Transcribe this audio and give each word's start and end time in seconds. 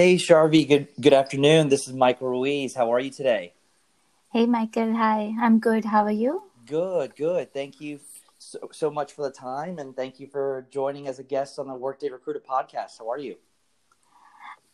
Hey, 0.00 0.14
Charvi. 0.14 0.66
Good 0.66 0.88
good 0.98 1.12
afternoon. 1.12 1.68
This 1.68 1.86
is 1.86 1.92
Michael 1.92 2.28
Ruiz. 2.30 2.74
How 2.74 2.90
are 2.90 3.00
you 3.00 3.10
today? 3.10 3.52
Hey, 4.32 4.46
Michael. 4.46 4.94
Hi. 4.96 5.34
I'm 5.38 5.58
good. 5.58 5.84
How 5.84 6.04
are 6.04 6.18
you? 6.24 6.44
Good, 6.64 7.14
good. 7.16 7.52
Thank 7.52 7.82
you 7.82 8.00
so, 8.38 8.70
so 8.72 8.90
much 8.90 9.12
for 9.12 9.28
the 9.28 9.30
time, 9.30 9.78
and 9.78 9.94
thank 9.94 10.18
you 10.18 10.26
for 10.26 10.66
joining 10.70 11.06
as 11.06 11.18
a 11.18 11.22
guest 11.22 11.58
on 11.58 11.68
the 11.68 11.74
Workday 11.74 12.08
Recruiter 12.08 12.40
podcast. 12.40 12.96
How 12.98 13.10
are 13.10 13.18
you? 13.18 13.36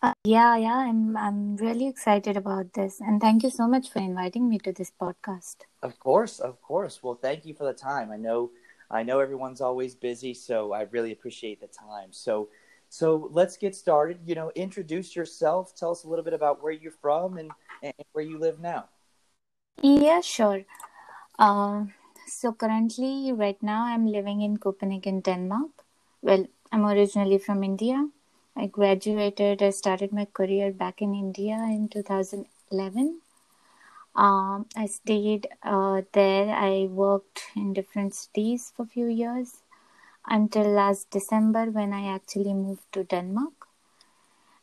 Uh, 0.00 0.12
yeah, 0.22 0.54
yeah. 0.56 0.76
I'm 0.76 1.16
I'm 1.16 1.56
really 1.56 1.88
excited 1.88 2.36
about 2.36 2.74
this, 2.74 3.00
and 3.00 3.20
thank 3.20 3.42
you 3.42 3.50
so 3.50 3.66
much 3.66 3.90
for 3.90 3.98
inviting 3.98 4.48
me 4.48 4.60
to 4.60 4.70
this 4.70 4.92
podcast. 4.94 5.66
Of 5.82 5.98
course, 5.98 6.38
of 6.38 6.62
course. 6.62 7.02
Well, 7.02 7.18
thank 7.20 7.44
you 7.44 7.54
for 7.54 7.64
the 7.64 7.74
time. 7.74 8.12
I 8.12 8.16
know 8.16 8.52
I 8.92 9.02
know 9.02 9.18
everyone's 9.18 9.60
always 9.60 9.96
busy, 9.96 10.34
so 10.34 10.72
I 10.72 10.82
really 10.82 11.10
appreciate 11.10 11.60
the 11.60 11.66
time. 11.66 12.12
So. 12.12 12.46
So 12.88 13.28
let's 13.32 13.56
get 13.56 13.74
started. 13.74 14.20
You 14.24 14.34
know, 14.34 14.52
introduce 14.54 15.14
yourself. 15.14 15.74
Tell 15.74 15.90
us 15.90 16.04
a 16.04 16.08
little 16.08 16.24
bit 16.24 16.34
about 16.34 16.62
where 16.62 16.72
you're 16.72 16.92
from 16.92 17.38
and, 17.38 17.50
and 17.82 17.94
where 18.12 18.24
you 18.24 18.38
live 18.38 18.60
now. 18.60 18.88
Yeah, 19.82 20.20
sure. 20.20 20.64
Uh, 21.38 21.84
so 22.26 22.52
currently, 22.52 23.32
right 23.32 23.62
now, 23.62 23.84
I'm 23.84 24.06
living 24.06 24.40
in 24.40 24.56
Copenhagen, 24.56 25.20
Denmark. 25.20 25.70
Well, 26.22 26.46
I'm 26.72 26.84
originally 26.84 27.38
from 27.38 27.62
India. 27.62 28.08
I 28.56 28.66
graduated, 28.66 29.62
I 29.62 29.70
started 29.70 30.12
my 30.12 30.24
career 30.24 30.72
back 30.72 31.02
in 31.02 31.14
India 31.14 31.56
in 31.56 31.88
2011. 31.88 33.20
Um, 34.14 34.66
I 34.74 34.86
stayed 34.86 35.46
uh, 35.62 36.00
there. 36.12 36.48
I 36.48 36.88
worked 36.90 37.42
in 37.54 37.74
different 37.74 38.14
cities 38.14 38.72
for 38.74 38.84
a 38.84 38.86
few 38.86 39.08
years 39.08 39.62
until 40.26 40.64
last 40.64 41.10
December 41.10 41.66
when 41.70 41.92
I 41.92 42.14
actually 42.14 42.54
moved 42.54 42.90
to 42.92 43.04
Denmark. 43.04 43.68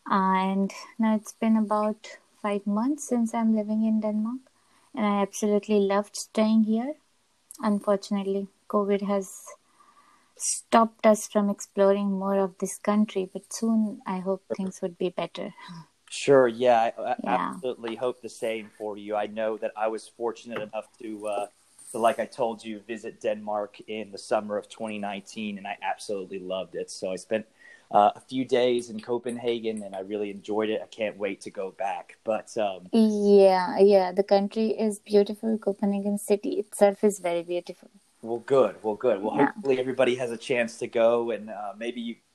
And 0.05 0.72
now 0.99 1.16
it's 1.16 1.31
been 1.33 1.58
about 1.58 2.17
five 2.42 2.67
months 2.67 3.08
since 3.08 3.33
I'm 3.33 3.56
living 3.56 3.86
in 3.86 4.02
Denmark 4.02 4.41
and 4.94 5.06
I 5.06 5.22
absolutely 5.22 5.80
loved 5.80 6.16
staying 6.16 6.64
here. 6.64 6.95
Unfortunately, 7.59 8.47
COVID 8.67 9.02
has 9.03 9.45
stopped 10.36 11.06
us 11.06 11.28
from 11.28 11.50
exploring 11.50 12.11
more 12.11 12.38
of 12.38 12.58
this 12.59 12.78
country, 12.78 13.30
but 13.31 13.53
soon 13.53 14.02
I 14.06 14.19
hope 14.19 14.44
things 14.56 14.81
would 14.81 14.97
be 14.97 15.09
better. 15.09 15.53
Sure, 16.09 16.47
yeah, 16.47 16.91
I, 16.97 17.16
yeah. 17.23 17.53
absolutely 17.53 17.95
hope 17.95 18.22
the 18.22 18.30
same 18.30 18.69
for 18.78 18.97
you. 18.97 19.16
I 19.16 19.28
know 19.28 19.58
that 19.58 19.72
I 19.78 19.88
was 19.88 20.08
fortunate 20.08 20.61
enough 20.61 20.88
to, 21.02 21.28
uh, 21.28 21.47
to, 21.94 21.99
like 21.99 22.19
I 22.19 22.25
told 22.25 22.63
you, 22.66 22.80
visit 22.80 23.22
Denmark 23.22 23.80
in 23.88 24.11
the 24.11 24.17
summer 24.17 24.58
of 24.58 24.67
2019, 24.67 25.58
and 25.58 25.66
I 25.66 25.77
absolutely 25.81 26.39
loved 26.39 26.75
it. 26.75 26.91
So 26.91 27.11
I 27.11 27.16
spent 27.16 27.45
uh, 27.91 28.11
a 28.16 28.19
few 28.19 28.45
days 28.45 28.89
in 28.89 29.00
Copenhagen, 29.00 29.83
and 29.83 29.95
I 29.95 30.00
really 30.00 30.31
enjoyed 30.31 30.69
it. 30.69 30.81
I 30.83 30.88
can't 30.88 31.17
wait 31.17 31.41
to 31.41 31.52
go 31.52 31.72
back. 31.72 32.17
But 32.23 32.55
um, 32.58 32.88
yeah, 32.91 33.77
yeah, 33.80 34.11
the 34.11 34.23
country 34.23 34.69
is 34.69 35.00
beautiful. 35.00 35.58
Copenhagen 35.58 36.17
city 36.17 36.53
itself 36.53 37.03
is 37.03 37.19
very 37.19 37.44
beautiful. 37.44 37.89
Well, 38.22 38.39
good. 38.39 38.75
Well, 38.81 38.95
good. 38.95 39.22
Well, 39.22 39.35
yeah. 39.38 39.52
hopefully 39.53 39.80
everybody 39.80 40.16
has 40.16 40.31
a 40.31 40.38
chance 40.38 40.78
to 40.80 40.88
go, 40.88 41.31
and 41.31 41.50
uh, 41.50 41.73
maybe 41.78 42.02
you. 42.02 42.16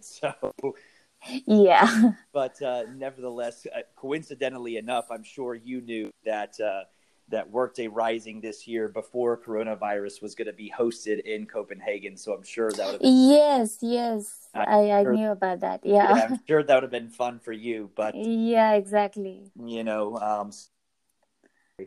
So. 0.00 0.34
Yeah. 1.46 2.12
But 2.32 2.60
uh, 2.60 2.84
nevertheless, 2.96 3.66
uh, 3.66 3.82
coincidentally 3.94 4.76
enough, 4.76 5.06
I'm 5.12 5.22
sure 5.22 5.54
you 5.54 5.80
knew 5.80 6.10
that 6.24 6.58
uh, 6.58 6.84
that 7.32 7.50
Workday 7.50 7.88
Rising 7.88 8.40
this 8.40 8.68
year 8.68 8.88
before 8.88 9.36
coronavirus 9.36 10.22
was 10.22 10.34
going 10.34 10.46
to 10.46 10.52
be 10.52 10.72
hosted 10.76 11.20
in 11.20 11.46
Copenhagen. 11.46 12.16
So 12.16 12.32
I'm 12.32 12.44
sure 12.44 12.70
that 12.70 12.78
would 12.78 12.92
have 12.92 13.00
been 13.00 13.30
yes, 13.30 13.78
yes, 13.80 14.48
I, 14.54 14.90
I 14.90 15.02
sure, 15.02 15.14
knew 15.14 15.30
about 15.30 15.60
that. 15.60 15.80
Yeah. 15.84 16.16
yeah. 16.16 16.26
I'm 16.30 16.40
sure 16.46 16.62
that 16.62 16.74
would 16.74 16.82
have 16.84 16.92
been 16.92 17.10
fun 17.10 17.40
for 17.40 17.52
you, 17.52 17.90
but 17.96 18.14
yeah, 18.14 18.74
exactly. 18.74 19.50
You 19.58 19.82
know, 19.82 20.16
um, 20.18 20.52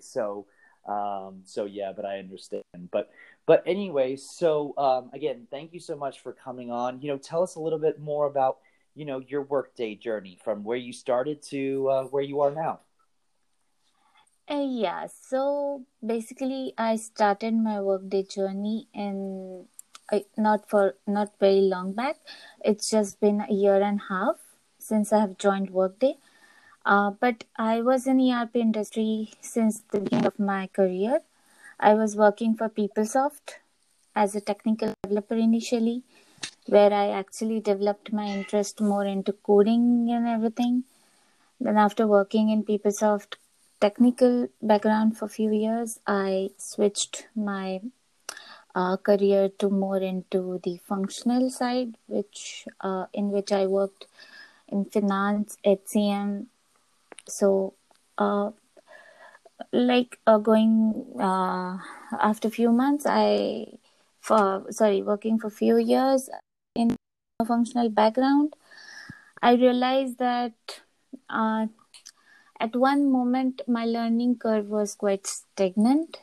so 0.02 0.47
um, 0.88 1.42
so 1.46 1.66
yeah, 1.66 1.94
but 1.96 2.06
I 2.06 2.20
understand. 2.20 2.64
But 2.91 3.09
but 3.46 3.64
anyway, 3.66 4.16
so 4.18 4.74
um, 4.78 5.12
again, 5.14 5.47
thank 5.52 5.74
you 5.74 5.80
so 5.80 5.96
much 5.96 6.22
for 6.22 6.34
coming 6.34 6.72
on. 6.72 7.02
You 7.02 7.09
know, 7.09 7.18
tell 7.18 7.44
us 7.44 7.56
a 7.56 7.59
little 7.59 7.80
bit 7.80 8.00
more 8.00 8.25
about 8.25 8.58
you 8.96 9.06
know 9.06 9.20
your 9.20 9.44
workday 9.44 9.96
journey 9.96 10.40
from 10.44 10.64
where 10.64 10.78
you 10.78 10.91
started 10.91 11.41
to 11.44 11.90
uh, 11.90 12.03
where 12.06 12.24
you 12.24 12.41
are 12.41 12.52
now. 12.52 12.80
Uh, 14.50 14.64
yeah, 14.64 15.08
so 15.08 15.84
basically, 16.06 16.74
I 16.78 16.98
started 16.98 17.56
my 17.56 17.82
workday 17.82 18.24
journey 18.24 18.88
in 18.94 19.66
uh, 20.12 20.20
not 20.38 20.70
for 20.70 20.96
not 21.08 21.32
very 21.40 21.62
long 21.62 21.94
back. 21.94 22.18
It's 22.64 22.90
just 22.92 23.20
been 23.20 23.42
a 23.42 23.52
year 23.52 23.82
and 23.82 24.00
a 24.02 24.14
half 24.14 24.36
since 24.78 25.12
I 25.12 25.20
have 25.22 25.40
joined 25.40 25.72
Workday. 25.72 26.18
Uh, 26.86 27.10
but 27.10 27.46
I 27.58 27.82
was 27.82 28.06
in 28.06 28.20
ERP 28.20 28.56
industry 28.58 29.32
since 29.42 29.82
the 29.92 30.00
beginning 30.00 30.28
of 30.28 30.38
my 30.38 30.68
career. 30.68 31.22
I 31.80 31.96
was 31.96 32.16
working 32.16 32.56
for 32.56 32.70
PeopleSoft 32.70 33.56
as 34.16 34.36
a 34.36 34.42
technical 34.42 34.94
developer 35.02 35.36
initially, 35.36 36.04
where 36.68 36.94
I 36.94 37.10
actually 37.10 37.62
developed 37.62 38.14
my 38.14 38.28
interest 38.28 38.80
more 38.80 39.06
into 39.06 39.34
coding 39.34 40.10
and 40.12 40.28
everything. 40.28 40.84
Then 41.60 41.78
after 41.78 42.06
working 42.06 42.50
in 42.50 42.64
PeopleSoft, 42.64 43.36
technical 43.85 44.47
background 44.63 45.16
for 45.16 45.25
a 45.25 45.34
few 45.38 45.51
years, 45.51 46.00
I 46.07 46.50
switched 46.57 47.28
my 47.35 47.81
uh, 48.73 48.97
career 48.97 49.50
to 49.59 49.69
more 49.69 49.97
into 49.97 50.59
the 50.63 50.78
functional 50.78 51.51
side, 51.51 51.97
which 52.07 52.66
uh, 52.81 53.06
in 53.13 53.29
which 53.29 53.51
I 53.51 53.68
worked 53.68 54.07
in 54.68 54.85
finance, 54.85 55.57
HCM. 55.63 56.47
So, 57.28 57.75
uh, 58.18 58.51
like 59.72 60.19
uh, 60.25 60.40
going 60.40 61.06
uh, 61.19 61.78
after 62.19 62.47
a 62.47 62.52
few 62.59 62.72
months, 62.72 63.06
I 63.07 63.67
for 64.19 64.66
sorry 64.72 65.03
working 65.03 65.38
for 65.38 65.47
a 65.47 65.57
few 65.62 65.78
years 65.78 66.29
in 66.75 66.96
a 67.40 67.46
functional 67.46 67.90
background, 67.90 68.56
I 69.44 69.53
realized 69.53 70.17
that 70.17 70.81
uh, 71.29 71.67
at 72.60 72.76
one 72.76 73.12
moment, 73.12 73.62
my 73.68 73.86
learning 73.86 74.38
curve 74.38 74.68
was 74.68 74.96
quite 74.96 75.28
stagnant. 75.28 76.20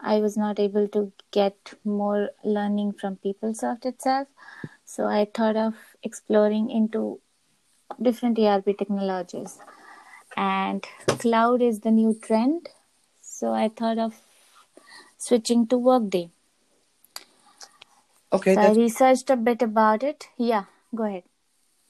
I 0.00 0.18
was 0.18 0.36
not 0.36 0.58
able 0.58 0.88
to 0.88 1.12
get 1.30 1.74
more 1.84 2.30
learning 2.44 2.92
from 2.92 3.16
PeopleSoft 3.16 3.84
itself. 3.86 4.28
So 4.84 5.06
I 5.06 5.26
thought 5.32 5.56
of 5.56 5.74
exploring 6.02 6.70
into 6.70 7.20
different 8.00 8.38
ERP 8.38 8.76
technologies. 8.78 9.58
And 10.36 10.86
cloud 11.06 11.62
is 11.62 11.80
the 11.80 11.90
new 11.90 12.14
trend. 12.14 12.68
So 13.22 13.52
I 13.52 13.68
thought 13.68 13.98
of 13.98 14.14
switching 15.18 15.66
to 15.68 15.78
Workday. 15.78 16.30
Okay. 18.32 18.54
So 18.54 18.60
I 18.60 18.72
researched 18.72 19.30
a 19.30 19.36
bit 19.36 19.62
about 19.62 20.02
it. 20.02 20.28
Yeah, 20.36 20.64
go 20.94 21.04
ahead. 21.04 21.24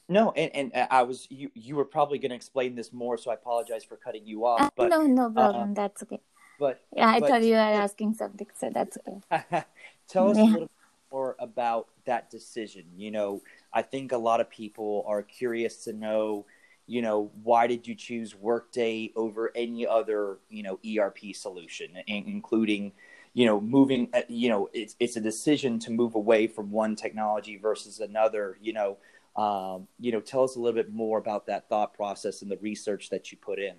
No, 0.08 0.32
and, 0.32 0.54
and 0.54 0.74
uh, 0.74 0.86
I 0.90 1.02
was 1.02 1.26
you. 1.30 1.50
You 1.54 1.74
were 1.74 1.84
probably 1.84 2.18
going 2.18 2.30
to 2.30 2.36
explain 2.36 2.76
this 2.76 2.92
more, 2.92 3.18
so 3.18 3.30
I 3.30 3.34
apologize 3.34 3.82
for 3.82 3.96
cutting 3.96 4.24
you 4.24 4.46
off. 4.46 4.60
Uh, 4.60 4.70
but 4.76 4.88
no, 4.88 5.02
no 5.02 5.30
problem. 5.30 5.72
Uh, 5.72 5.74
that's 5.74 6.02
okay. 6.04 6.20
But 6.60 6.80
yeah, 6.94 7.08
I 7.08 7.20
but, 7.20 7.28
thought 7.28 7.42
you 7.42 7.54
were 7.54 7.58
asking 7.58 8.14
something, 8.14 8.46
so 8.54 8.70
that's 8.72 8.96
okay. 9.06 9.64
Tell 10.08 10.30
us 10.30 10.36
yeah. 10.36 10.44
a 10.44 10.46
little 10.46 10.70
more 11.10 11.36
about 11.40 11.88
that 12.04 12.30
decision. 12.30 12.84
You 12.96 13.10
know, 13.10 13.42
I 13.72 13.82
think 13.82 14.12
a 14.12 14.16
lot 14.16 14.40
of 14.40 14.48
people 14.48 15.04
are 15.08 15.22
curious 15.22 15.84
to 15.84 15.92
know. 15.92 16.46
You 16.86 17.02
know, 17.02 17.32
why 17.42 17.66
did 17.66 17.88
you 17.88 17.96
choose 17.96 18.32
Workday 18.36 19.12
over 19.16 19.50
any 19.56 19.84
other 19.88 20.38
you 20.48 20.62
know 20.62 20.78
ERP 20.86 21.34
solution, 21.34 21.98
including 22.06 22.92
you 23.34 23.44
know 23.44 23.60
moving 23.60 24.08
uh, 24.14 24.22
you 24.28 24.48
know 24.48 24.70
it's 24.72 24.94
it's 25.00 25.16
a 25.16 25.20
decision 25.20 25.80
to 25.80 25.90
move 25.90 26.14
away 26.14 26.46
from 26.46 26.70
one 26.70 26.94
technology 26.94 27.56
versus 27.56 27.98
another 27.98 28.56
you 28.62 28.72
know 28.72 28.96
um, 29.36 29.86
you 30.00 30.12
know, 30.12 30.20
tell 30.20 30.44
us 30.44 30.56
a 30.56 30.60
little 30.60 30.82
bit 30.82 30.92
more 30.92 31.18
about 31.18 31.46
that 31.46 31.68
thought 31.68 31.94
process 31.94 32.42
and 32.42 32.50
the 32.50 32.56
research 32.58 33.10
that 33.10 33.30
you 33.30 33.38
put 33.38 33.58
in. 33.58 33.76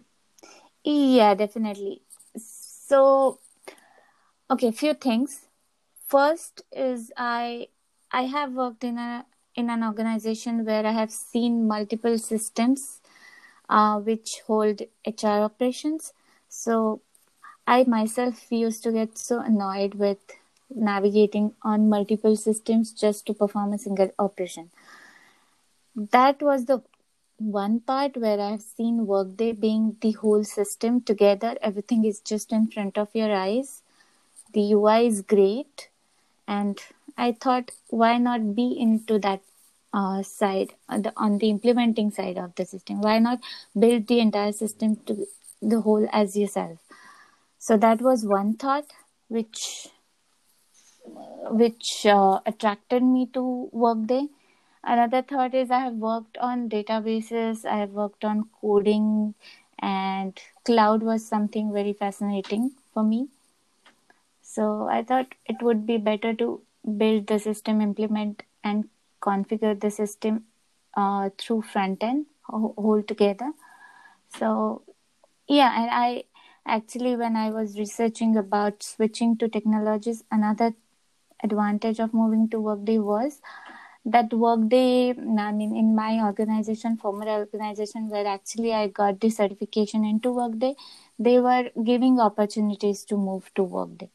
Yeah, 0.83 1.33
definitely. 1.33 2.01
So, 2.37 3.39
okay, 4.49 4.71
few 4.71 4.93
things. 4.93 5.47
First 6.07 6.61
is 6.71 7.11
I 7.17 7.67
I 8.11 8.23
have 8.23 8.53
worked 8.53 8.83
in 8.83 8.97
a 8.97 9.25
in 9.55 9.69
an 9.69 9.83
organization 9.83 10.63
where 10.63 10.85
I 10.85 10.91
have 10.91 11.11
seen 11.11 11.67
multiple 11.67 12.17
systems 12.17 13.01
uh, 13.69 13.99
which 13.99 14.41
hold 14.45 14.81
HR 15.05 15.41
operations. 15.49 16.13
So 16.47 17.01
I 17.65 17.83
myself 17.83 18.51
used 18.51 18.83
to 18.83 18.91
get 18.91 19.17
so 19.17 19.39
annoyed 19.39 19.95
with 19.95 20.19
navigating 20.69 21.53
on 21.63 21.89
multiple 21.89 22.35
systems 22.35 22.93
just 22.93 23.25
to 23.25 23.33
perform 23.33 23.73
a 23.73 23.77
single 23.77 24.11
operation 24.19 24.69
that 25.97 26.41
was 26.41 26.65
the 26.65 26.81
one 27.37 27.79
part 27.81 28.15
where 28.17 28.39
I've 28.39 28.61
seen 28.61 29.05
Workday 29.05 29.51
being 29.51 29.97
the 30.01 30.11
whole 30.11 30.43
system 30.43 31.01
together. 31.01 31.57
Everything 31.61 32.05
is 32.05 32.19
just 32.19 32.51
in 32.51 32.67
front 32.67 32.97
of 32.97 33.09
your 33.13 33.33
eyes. 33.33 33.83
The 34.53 34.73
UI 34.73 35.07
is 35.07 35.21
great. 35.21 35.89
And 36.47 36.79
I 37.17 37.33
thought, 37.33 37.71
why 37.89 38.17
not 38.17 38.55
be 38.55 38.75
into 38.79 39.19
that 39.19 39.41
uh, 39.93 40.21
side 40.21 40.73
on 40.89 41.01
the, 41.01 41.13
on 41.17 41.37
the 41.37 41.49
implementing 41.49 42.11
side 42.11 42.37
of 42.37 42.53
the 42.55 42.65
system 42.65 43.01
why 43.01 43.19
not 43.19 43.39
build 43.77 44.07
the 44.07 44.19
entire 44.19 44.51
system 44.51 44.95
to 45.05 45.25
the 45.61 45.81
whole 45.81 46.07
as 46.11 46.35
yourself 46.35 46.77
so 47.57 47.77
that 47.77 48.01
was 48.01 48.25
one 48.25 48.53
thought 48.55 48.85
which 49.27 49.87
which 51.49 52.05
uh, 52.05 52.39
attracted 52.45 53.01
me 53.01 53.27
to 53.33 53.69
workday 53.71 54.27
another 54.83 55.21
thought 55.21 55.53
is 55.53 55.71
i 55.71 55.79
have 55.79 55.93
worked 56.05 56.37
on 56.49 56.67
databases 56.69 57.65
i 57.65 57.77
have 57.77 57.91
worked 57.91 58.25
on 58.25 58.43
coding 58.61 59.33
and 59.79 60.39
cloud 60.65 61.03
was 61.03 61.25
something 61.27 61.71
very 61.73 61.93
fascinating 61.93 62.71
for 62.93 63.03
me. 63.03 63.27
So 64.41 64.87
i 64.89 65.03
thought 65.03 65.35
it 65.45 65.61
would 65.61 65.85
be 65.85 65.97
better 65.97 66.33
to 66.33 66.61
build 66.97 67.27
the 67.27 67.39
system 67.39 67.81
implement 67.81 68.43
and 68.63 68.89
configure 69.21 69.79
the 69.79 69.91
system 69.91 70.45
uh, 70.95 71.29
through 71.37 71.61
front 71.61 72.03
end 72.03 72.25
whole 72.43 73.03
together. 73.03 73.51
So 74.29 74.83
yeah 75.47 75.73
and 75.81 75.89
i 75.91 76.23
actually 76.65 77.15
when 77.15 77.35
i 77.35 77.49
was 77.49 77.77
researching 77.79 78.35
about 78.37 78.83
switching 78.83 79.37
to 79.37 79.47
technologies 79.47 80.23
another 80.31 80.73
advantage 81.43 81.99
of 81.99 82.13
moving 82.13 82.47
to 82.49 82.59
workday 82.59 82.97
was 82.99 83.41
that 84.15 84.33
workday 84.43 85.09
i 85.47 85.51
mean 85.59 85.75
in 85.81 85.89
my 85.95 86.11
organization 86.27 86.97
former 87.03 87.27
organization 87.35 88.09
where 88.13 88.27
actually 88.35 88.73
i 88.73 88.87
got 88.99 89.19
the 89.21 89.29
certification 89.29 90.05
into 90.11 90.31
workday 90.39 90.73
they 91.27 91.37
were 91.47 91.65
giving 91.91 92.19
opportunities 92.27 93.03
to 93.05 93.17
move 93.17 93.51
to 93.55 93.63
workday 93.63 94.09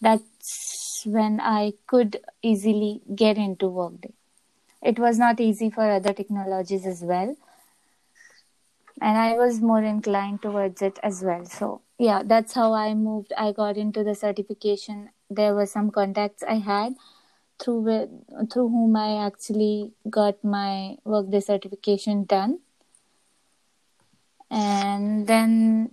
that's 0.00 1.02
when 1.18 1.40
i 1.40 1.72
could 1.86 2.20
easily 2.42 2.92
get 3.24 3.38
into 3.48 3.68
workday 3.68 4.12
it 4.82 4.98
was 4.98 5.18
not 5.18 5.40
easy 5.40 5.70
for 5.70 5.90
other 5.90 6.12
technologies 6.12 6.86
as 6.86 7.02
well. 7.02 7.36
And 9.00 9.18
i 9.18 9.32
was 9.36 9.60
more 9.60 9.82
inclined 9.82 10.42
towards 10.42 10.82
it 10.82 10.98
as 11.02 11.22
well. 11.24 11.44
So 11.44 11.82
yeah 11.98 12.22
that's 12.24 12.54
how 12.54 12.72
i 12.72 12.94
moved. 12.94 13.32
I 13.36 13.52
got 13.52 13.76
into 13.76 14.04
the 14.04 14.14
certification. 14.14 15.10
There 15.28 15.54
were 15.54 15.66
some 15.66 15.90
contacts 15.90 16.42
i 16.42 16.56
had 16.58 16.94
through 17.60 17.84
through 18.52 18.68
whom 18.68 18.96
i 18.96 19.24
actually 19.26 19.92
got 20.08 20.42
my 20.42 20.96
workday 21.04 21.40
certification 21.40 22.24
done 22.24 22.58
and 24.50 25.26
then 25.26 25.90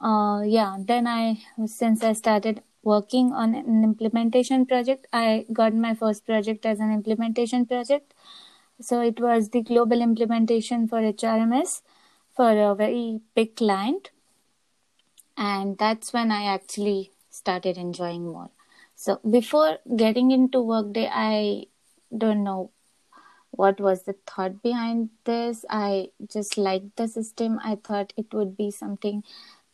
uh 0.00 0.40
yeah 0.44 0.76
then 0.92 1.06
i 1.06 1.38
since 1.66 2.02
i 2.02 2.12
started 2.12 2.62
working 2.82 3.32
on 3.32 3.54
an 3.54 3.84
implementation 3.84 4.64
project 4.66 5.06
i 5.12 5.44
got 5.52 5.74
my 5.74 5.94
first 5.94 6.24
project 6.26 6.64
as 6.64 6.80
an 6.80 6.92
implementation 6.92 7.66
project 7.66 8.14
so 8.80 9.02
it 9.02 9.20
was 9.20 9.50
the 9.50 9.60
global 9.60 10.00
implementation 10.00 10.88
for 10.88 11.00
HRMS 11.00 11.82
for 12.34 12.50
a 12.50 12.74
very 12.74 13.20
big 13.34 13.54
client. 13.56 14.10
And 15.36 15.76
that's 15.76 16.12
when 16.12 16.32
I 16.32 16.44
actually 16.44 17.10
started 17.28 17.76
enjoying 17.76 18.24
more. 18.24 18.50
So 19.00 19.18
before 19.30 19.78
getting 19.96 20.30
into 20.30 20.60
Workday, 20.60 21.08
I 21.10 21.64
don't 22.14 22.44
know 22.44 22.70
what 23.50 23.80
was 23.80 24.02
the 24.02 24.14
thought 24.26 24.62
behind 24.62 25.08
this. 25.24 25.64
I 25.70 26.08
just 26.30 26.58
liked 26.58 26.96
the 26.96 27.08
system. 27.08 27.58
I 27.64 27.78
thought 27.82 28.12
it 28.18 28.26
would 28.34 28.58
be 28.58 28.70
something 28.70 29.24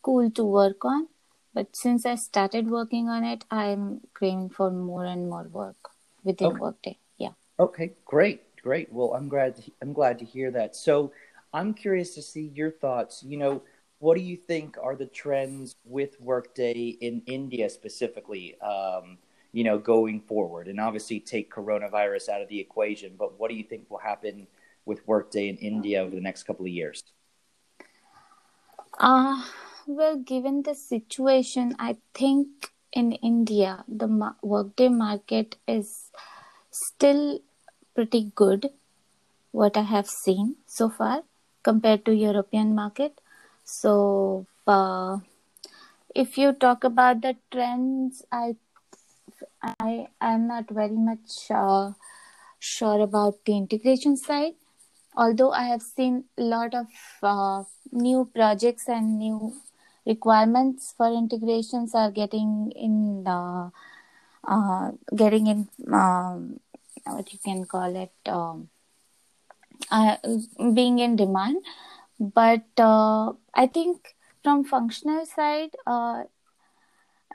cool 0.01 0.31
to 0.31 0.45
work 0.45 0.85
on. 0.85 1.09
But 1.53 1.75
since 1.75 2.05
I 2.05 2.15
started 2.15 2.69
working 2.69 3.09
on 3.09 3.25
it, 3.25 3.43
I'm 3.51 3.99
craving 4.13 4.51
for 4.51 4.71
more 4.71 5.03
and 5.03 5.29
more 5.29 5.49
work 5.51 5.75
within 6.23 6.47
okay. 6.47 6.59
Workday. 6.61 6.97
Yeah. 7.17 7.33
Okay, 7.59 7.95
great 8.05 8.43
great. 8.61 8.91
Well, 8.91 9.13
I'm 9.13 9.29
glad 9.29 9.55
to, 9.57 9.71
I'm 9.81 9.93
glad 9.93 10.19
to 10.19 10.25
hear 10.25 10.51
that. 10.51 10.75
So, 10.75 11.11
I'm 11.53 11.73
curious 11.73 12.15
to 12.15 12.21
see 12.21 12.51
your 12.53 12.71
thoughts. 12.71 13.23
You 13.23 13.37
know, 13.37 13.61
what 13.99 14.17
do 14.17 14.23
you 14.23 14.37
think 14.37 14.77
are 14.81 14.95
the 14.95 15.05
trends 15.05 15.75
with 15.83 16.19
Workday 16.21 16.97
in 17.01 17.21
India 17.25 17.69
specifically? 17.69 18.59
Um, 18.61 19.17
you 19.53 19.63
know, 19.63 19.79
going 19.79 20.21
forward, 20.21 20.67
and 20.67 20.79
obviously 20.79 21.19
take 21.19 21.51
coronavirus 21.51 22.29
out 22.29 22.41
of 22.41 22.49
the 22.49 22.59
equation. 22.59 23.15
But 23.17 23.39
what 23.39 23.49
do 23.49 23.55
you 23.55 23.63
think 23.63 23.89
will 23.89 23.97
happen 23.97 24.47
with 24.85 25.07
Workday 25.07 25.49
in 25.49 25.57
India 25.57 26.01
over 26.01 26.13
the 26.13 26.21
next 26.21 26.43
couple 26.43 26.65
of 26.65 26.71
years? 26.71 27.03
Uh, 28.99 29.43
well, 29.87 30.17
given 30.17 30.63
the 30.63 30.75
situation, 30.75 31.75
I 31.79 31.97
think 32.13 32.71
in 32.91 33.13
India, 33.13 33.83
the 33.87 34.33
Workday 34.41 34.89
market 34.89 35.55
is 35.67 36.11
still 36.71 37.39
pretty 37.95 38.31
good 38.35 38.69
what 39.51 39.77
I 39.77 39.81
have 39.81 40.07
seen 40.07 40.55
so 40.67 40.89
far 40.89 41.23
compared 41.63 42.05
to 42.05 42.13
European 42.13 42.75
market. 42.75 43.19
So 43.67 44.47
uh, 44.65 45.19
if 46.15 46.37
you 46.37 46.53
talk 46.53 46.83
about 46.83 47.21
the 47.21 47.35
trends, 47.51 48.25
I 48.31 48.55
I 49.79 50.07
am 50.21 50.47
not 50.47 50.69
very 50.69 50.97
much 51.09 51.51
uh, 51.51 51.91
sure 52.59 52.99
about 53.01 53.45
the 53.45 53.55
integration 53.57 54.17
side. 54.17 54.55
Although 55.15 55.51
I 55.51 55.63
have 55.65 55.81
seen 55.83 56.25
a 56.37 56.41
lot 56.43 56.73
of 56.75 56.87
uh, 57.23 57.63
new 57.91 58.29
projects 58.33 58.87
and 58.89 59.19
new 59.19 59.53
requirements 60.05 60.93
for 60.97 61.07
integrations 61.13 61.95
are 61.95 62.11
getting 62.11 62.71
in 62.75 63.25
uh, 63.27 63.69
uh, 64.47 64.91
getting 65.15 65.47
in 65.47 65.69
um, 65.93 66.59
what 67.05 67.33
you 67.33 67.39
can 67.43 67.65
call 67.65 67.95
it 67.95 68.13
um, 68.27 68.69
uh, 69.91 70.17
being 70.73 70.99
in 70.99 71.15
demand 71.15 71.57
but 72.19 72.65
uh, 72.79 73.31
i 73.53 73.67
think 73.67 74.15
from 74.43 74.63
functional 74.63 75.25
side 75.25 75.71
uh, 75.85 76.23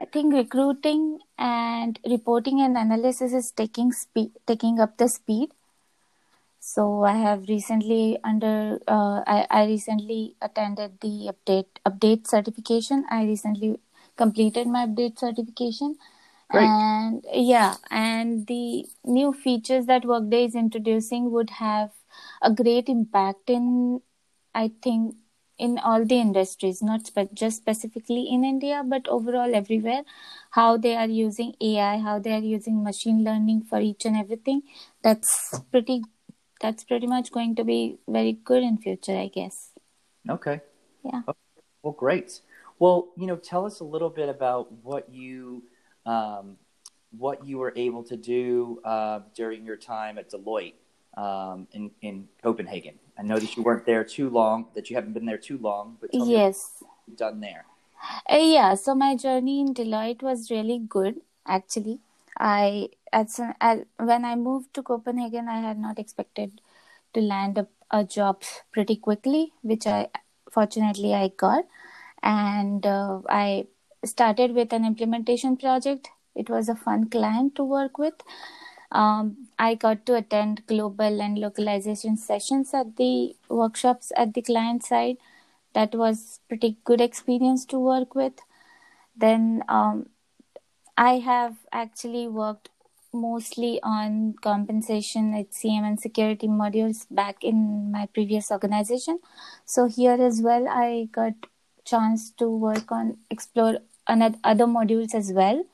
i 0.01 0.05
think 0.15 0.35
recruiting 0.35 1.19
and 1.39 1.99
reporting 2.15 2.61
and 2.61 2.77
analysis 2.77 3.33
is 3.33 3.51
taking 3.53 3.91
speed 3.91 4.31
taking 4.47 4.79
up 4.79 4.97
the 4.99 5.09
speed. 5.09 5.51
So 6.61 7.05
i 7.05 7.15
have 7.17 7.49
recently 7.49 8.19
under 8.25 8.79
uh, 8.87 9.23
I, 9.27 9.47
I 9.51 9.65
recently 9.67 10.37
attended 10.41 11.01
the 11.01 11.31
update 11.33 11.81
update 11.87 12.27
certification. 12.29 13.05
I 13.11 13.25
recently 13.25 13.81
completed 14.17 14.67
my 14.69 14.87
update 14.87 15.19
certification. 15.19 15.97
Great. 16.51 16.69
And 16.69 17.25
yeah, 17.33 17.77
and 17.91 18.47
the 18.47 18.87
new 19.05 19.33
features 19.33 19.87
that 19.87 20.05
Workday 20.05 20.45
is 20.47 20.55
introducing 20.55 21.31
would 21.33 21.51
have 21.51 21.91
a 22.43 22.53
great 22.53 22.89
impact 22.89 23.51
in, 23.51 24.01
I 24.55 24.73
think, 24.83 25.17
in 25.59 25.79
all 25.79 26.05
the 26.05 26.19
industries, 26.19 26.83
not 26.83 27.07
spe- 27.07 27.33
just 27.35 27.59
specifically 27.59 28.29
in 28.29 28.45
India, 28.45 28.83
but 28.85 29.07
overall 29.09 29.55
everywhere. 29.55 30.03
How 30.51 30.77
they 30.77 30.97
are 30.97 31.09
using 31.09 31.55
AI, 31.61 31.99
how 31.99 32.19
they 32.19 32.33
are 32.33 32.47
using 32.57 32.83
machine 32.83 33.23
learning 33.25 33.63
for 33.69 33.81
each 33.81 34.05
and 34.05 34.17
everything. 34.17 34.63
That's 35.03 35.61
pretty. 35.71 36.03
That's 36.61 36.85
pretty 36.85 37.07
much 37.09 37.33
going 37.33 37.57
to 37.57 37.65
be 37.65 37.99
very 38.09 38.33
good 38.33 38.63
in 38.63 38.79
future, 38.79 39.17
I 39.17 39.29
guess. 39.29 39.71
Okay. 40.29 40.61
Yeah. 41.05 41.23
Okay. 41.29 41.39
Well, 41.83 41.93
great. 41.93 42.41
Well, 42.79 43.09
you 43.17 43.27
know, 43.27 43.37
tell 43.37 43.67
us 43.67 43.81
a 43.81 43.85
little 43.85 44.11
bit 44.11 44.29
about 44.29 44.71
what 44.85 45.13
you 45.13 45.65
um, 46.07 46.57
what 47.17 47.47
you 47.47 47.59
were 47.59 47.73
able 47.77 48.03
to 48.05 48.17
do 48.17 48.81
uh, 48.85 49.21
during 49.35 49.65
your 49.65 49.77
time 49.77 50.19
at 50.19 50.31
Deloitte 50.31 50.75
um, 51.17 51.67
in 51.73 51.91
in 52.01 52.29
Copenhagen. 52.43 52.99
I 53.19 53.23
know 53.23 53.39
that 53.39 53.57
you 53.57 53.63
weren't 53.63 53.87
there 53.87 54.05
too 54.05 54.31
long, 54.31 54.67
that 54.75 54.89
you 54.91 54.97
haven't 54.97 55.13
been 55.13 55.27
there 55.27 55.39
too 55.39 55.59
long, 55.59 55.99
but 56.01 56.11
yes, 56.13 56.83
done 57.17 57.41
there. 57.41 57.67
Uh, 58.29 58.37
yeah, 58.37 58.75
so 58.75 58.95
my 58.95 59.17
journey 59.17 59.61
in 59.61 59.75
Deloitte 59.75 60.23
was 60.23 60.51
really 60.51 60.79
good. 60.79 61.21
Actually, 61.47 62.01
I 62.39 62.89
as, 63.13 63.41
as 63.61 63.81
when 63.99 64.25
I 64.25 64.37
moved 64.37 64.75
to 64.75 64.83
Copenhagen, 64.83 65.49
I 65.49 65.61
had 65.61 65.79
not 65.79 65.99
expected 65.99 66.61
to 67.15 67.21
land 67.21 67.59
a, 67.59 67.67
a 67.91 68.05
job 68.05 68.43
pretty 68.73 68.97
quickly, 68.97 69.53
which 69.63 69.87
I 69.87 70.09
fortunately 70.51 71.15
I 71.15 71.29
got, 71.29 71.65
and 72.23 72.85
uh, 72.87 73.21
I 73.29 73.67
started 74.05 74.53
with 74.55 74.73
an 74.73 74.85
implementation 74.85 75.57
project. 75.57 76.09
It 76.35 76.49
was 76.49 76.69
a 76.69 76.75
fun 76.75 77.11
client 77.11 77.55
to 77.57 77.65
work 77.65 77.99
with. 77.99 78.15
Um, 78.93 79.49
I 79.59 79.75
got 79.75 80.07
to 80.07 80.15
attend 80.17 80.67
global 80.67 81.21
and 81.21 81.39
localization 81.39 82.17
sessions 82.17 82.75
at 82.75 82.97
the 82.97 83.35
workshops 83.49 84.13
at 84.17 84.35
the 84.35 84.43
client 84.43 84.85
side. 84.85 85.17
That 85.75 85.95
was 85.95 86.41
pretty 86.49 86.77
good 86.85 87.01
experience 87.01 87.65
to 87.67 87.79
work 87.79 88.15
with. 88.15 88.35
Then 89.17 89.65
um, 89.69 90.09
I 90.97 91.19
have 91.19 91.57
actually 91.73 92.29
worked 92.29 92.69
mostly 93.13 93.81
on 93.83 94.35
compensation, 94.41 95.35
HCM, 95.35 95.85
and 95.85 96.01
security 96.01 96.49
modules 96.49 97.07
back 97.11 97.45
in 97.45 97.91
my 97.93 98.07
previous 98.07 98.51
organization. 98.51 99.19
So 99.65 99.87
here 99.87 100.19
as 100.21 100.41
well, 100.43 100.69
I 100.69 101.09
got 101.13 101.35
chance 101.85 102.31
to 102.39 102.49
work 102.49 102.93
on 102.93 103.19
explore 103.31 103.79
another 104.07 104.39
other 104.45 104.67
modules 104.67 105.15
as 105.15 105.33
well. 105.33 105.65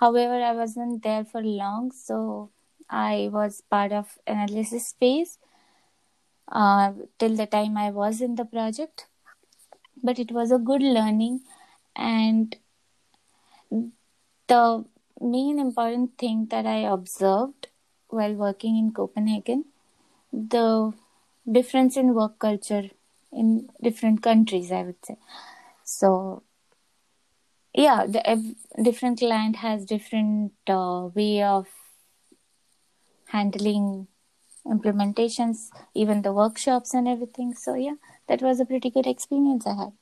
However, 0.00 0.42
I 0.42 0.52
wasn't 0.52 1.02
there 1.02 1.24
for 1.24 1.42
long, 1.42 1.92
so 1.92 2.50
I 2.90 3.30
was 3.32 3.62
part 3.62 3.92
of 3.92 4.18
analysis 4.26 4.94
phase 4.98 5.38
uh, 6.50 6.92
till 7.18 7.36
the 7.36 7.46
time 7.46 7.76
I 7.76 7.90
was 7.90 8.20
in 8.20 8.34
the 8.36 8.44
project. 8.44 9.06
But 10.02 10.18
it 10.18 10.32
was 10.32 10.52
a 10.52 10.58
good 10.58 10.82
learning, 10.82 11.40
and 11.96 12.56
the 14.48 14.84
main 15.20 15.58
important 15.58 16.18
thing 16.18 16.46
that 16.50 16.66
I 16.66 16.78
observed 16.96 17.68
while 18.08 18.34
working 18.34 18.76
in 18.76 18.92
Copenhagen 18.92 19.64
the 20.32 20.92
difference 21.50 21.96
in 21.96 22.14
work 22.14 22.38
culture 22.38 22.84
in 23.32 23.68
different 23.82 24.22
countries 24.22 24.70
i 24.72 24.82
would 24.82 25.00
say 25.08 25.16
so 25.84 26.10
yeah 27.74 28.06
the 28.06 28.54
different 28.82 29.18
client 29.18 29.56
has 29.56 29.84
different 29.84 30.52
uh, 30.68 31.08
way 31.14 31.42
of 31.42 31.66
handling 33.26 34.06
implementations 34.66 35.68
even 35.94 36.22
the 36.22 36.32
workshops 36.32 36.94
and 36.94 37.06
everything. 37.06 37.54
So 37.54 37.74
yeah 37.74 37.96
that 38.28 38.40
was 38.42 38.60
a 38.60 38.64
pretty 38.64 38.90
good 38.90 39.06
experience 39.06 39.66
i 39.66 39.74
had. 39.74 39.92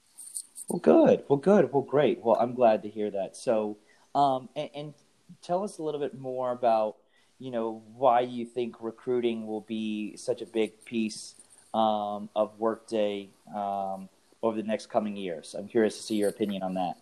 Well 0.69 0.79
good. 0.79 1.25
Well 1.29 1.38
good. 1.38 1.73
Well 1.73 1.83
great. 1.83 2.21
Well 2.23 2.37
i'm 2.41 2.55
glad 2.55 2.83
to 2.83 2.88
hear 2.88 3.11
that. 3.11 3.37
So 3.37 3.79
um, 4.14 4.49
and, 4.55 4.71
and 4.75 4.95
tell 5.43 5.64
us 5.64 5.79
a 5.79 5.83
little 5.83 6.00
bit 6.00 6.19
more 6.19 6.52
about 6.52 6.97
you 7.38 7.50
know 7.50 7.83
why 7.97 8.21
you 8.21 8.45
think 8.45 8.76
recruiting 8.81 9.47
will 9.47 9.62
be 9.62 10.17
such 10.17 10.43
a 10.43 10.47
big 10.47 10.85
piece 10.85 11.35
um, 11.75 12.29
of 12.37 12.59
Workday 12.59 13.31
um, 13.55 14.09
over 14.43 14.57
the 14.57 14.62
next 14.62 14.91
coming 14.91 15.17
years. 15.17 15.55
I'm 15.59 15.69
curious 15.69 15.97
to 15.97 16.02
see 16.02 16.17
your 16.17 16.29
opinion 16.29 16.62
on 16.62 16.75
that. 16.75 16.99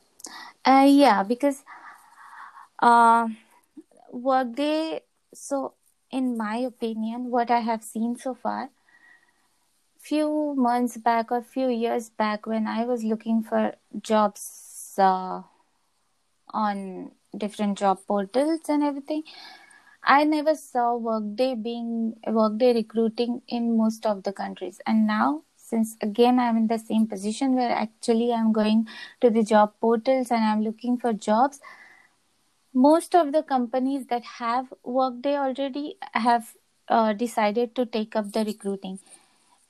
Uh, 0.64 0.86
yeah, 0.88 1.22
because 1.22 1.64
uh, 2.80 3.28
Workday. 4.12 5.02
So, 5.34 5.74
in 6.10 6.36
my 6.36 6.56
opinion, 6.58 7.30
what 7.30 7.50
I 7.50 7.60
have 7.60 7.82
seen 7.84 8.16
so 8.16 8.34
far, 8.34 8.70
few 9.98 10.54
months 10.56 10.96
back 10.96 11.30
or 11.30 11.40
few 11.42 11.68
years 11.68 12.10
back, 12.10 12.46
when 12.46 12.66
I 12.66 12.84
was 12.84 13.04
looking 13.04 13.42
for 13.42 13.74
jobs 14.02 14.94
uh, 14.98 15.42
on 16.52 17.10
different 17.36 17.78
job 17.78 17.98
portals 18.06 18.60
and 18.68 18.82
everything, 18.82 19.22
I 20.04 20.24
never 20.24 20.54
saw 20.54 20.96
Workday 20.96 21.54
being 21.54 22.16
Workday 22.26 22.74
recruiting 22.74 23.42
in 23.48 23.76
most 23.76 24.06
of 24.06 24.22
the 24.24 24.32
countries. 24.32 24.80
And 24.86 25.06
now, 25.06 25.42
since 25.70 25.96
again 26.02 26.38
I'm 26.38 26.56
in 26.56 26.66
the 26.66 26.78
same 26.78 27.06
position 27.06 27.54
where 27.54 27.70
actually 27.70 28.32
I'm 28.32 28.52
going 28.52 28.86
to 29.20 29.30
the 29.30 29.42
job 29.42 29.74
portals 29.80 30.30
and 30.30 30.44
I'm 30.44 30.62
looking 30.62 30.96
for 30.98 31.12
jobs, 31.12 31.60
most 32.74 33.14
of 33.14 33.32
the 33.32 33.42
companies 33.42 34.06
that 34.06 34.24
have 34.38 34.72
Workday 34.84 35.36
already 35.36 35.96
have 36.12 36.54
uh, 36.88 37.12
decided 37.12 37.74
to 37.76 37.86
take 37.86 38.16
up 38.16 38.32
the 38.32 38.44
recruiting. 38.44 38.98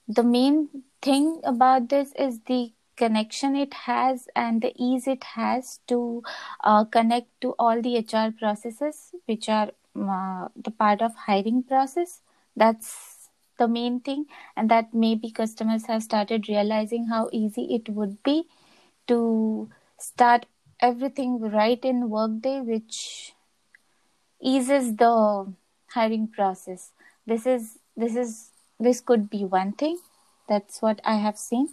The 0.09 0.23
main 0.23 0.69
thing 1.03 1.41
about 1.45 1.89
this 1.89 2.13
is 2.19 2.41
the 2.47 2.73
connection 2.97 3.57
it 3.57 3.73
has 3.75 4.29
and 4.37 4.61
the 4.61 4.73
ease 4.77 5.07
it 5.07 5.25
has 5.25 5.81
to 5.89 6.23
uh, 6.63 6.85
connect 6.85 7.29
to 7.41 7.55
all 7.59 7.81
the 7.81 7.97
HR 7.97 8.33
processes, 8.39 9.13
which 9.27 9.49
are 9.49 9.71
uh, 9.97 10.49
the 10.57 10.71
part 10.71 11.03
of 11.03 11.15
hiring 11.15 11.63
process 11.63 12.21
that's 12.57 13.10
the 13.61 13.69
main 13.69 14.01
thing 14.01 14.25
and 14.57 14.71
that 14.71 14.95
maybe 14.95 15.31
customers 15.31 15.87
have 15.87 16.03
started 16.03 16.49
realizing 16.49 17.07
how 17.07 17.29
easy 17.33 17.67
it 17.79 17.89
would 17.91 18.23
be 18.25 18.37
to 19.09 19.71
start 19.99 20.47
everything 20.81 21.39
right 21.59 21.85
in 21.85 22.09
workday 22.11 22.61
which 22.61 23.35
eases 24.43 24.97
the 24.97 25.53
hiring 25.95 26.29
process. 26.29 26.93
This 27.27 27.47
is 27.47 27.79
this 27.97 28.17
is 28.17 28.51
this 28.79 29.01
could 29.01 29.29
be 29.31 29.45
one 29.45 29.73
thing. 29.73 29.99
That's 30.49 30.83
what 30.83 31.01
i 31.05 31.17
have 31.17 31.39
seen. 31.39 31.69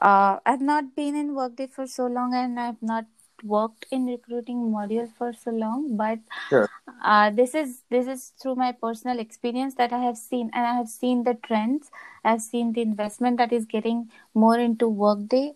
Uh, 0.00 0.38
i've 0.46 0.60
not 0.62 0.94
been 0.96 1.16
in 1.16 1.34
workday 1.34 1.66
for 1.66 1.86
so 1.86 2.06
long 2.06 2.34
and 2.34 2.60
i've 2.60 2.82
not 2.82 3.06
worked 3.42 3.86
in 3.90 4.06
recruiting 4.06 4.70
module 4.70 5.08
for 5.16 5.32
so 5.32 5.50
long 5.50 5.96
but 5.96 6.18
sure. 6.48 6.68
uh, 7.04 7.30
this 7.30 7.54
is 7.54 7.82
this 7.90 8.06
is 8.06 8.32
through 8.40 8.54
my 8.54 8.72
personal 8.72 9.18
experience 9.18 9.74
that 9.74 9.92
i 9.92 9.98
have 9.98 10.16
seen 10.16 10.50
and 10.54 10.66
i 10.66 10.74
have 10.74 10.88
seen 10.88 11.24
the 11.24 11.34
trends. 11.34 11.90
I've 12.24 12.42
seen 12.42 12.72
the 12.72 12.82
investment 12.82 13.38
that 13.38 13.52
is 13.52 13.64
getting 13.64 14.10
more 14.34 14.58
into 14.58 14.88
workday 14.88 15.52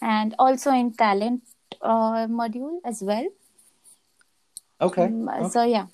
and 0.00 0.34
also 0.38 0.70
in 0.70 0.92
talent 0.92 1.42
uh, 1.80 2.26
module 2.26 2.78
as 2.84 3.02
well. 3.02 3.26
Okay. 4.80 5.04
Um, 5.04 5.28
okay. 5.28 5.48
so 5.48 5.62
yeah. 5.64 5.86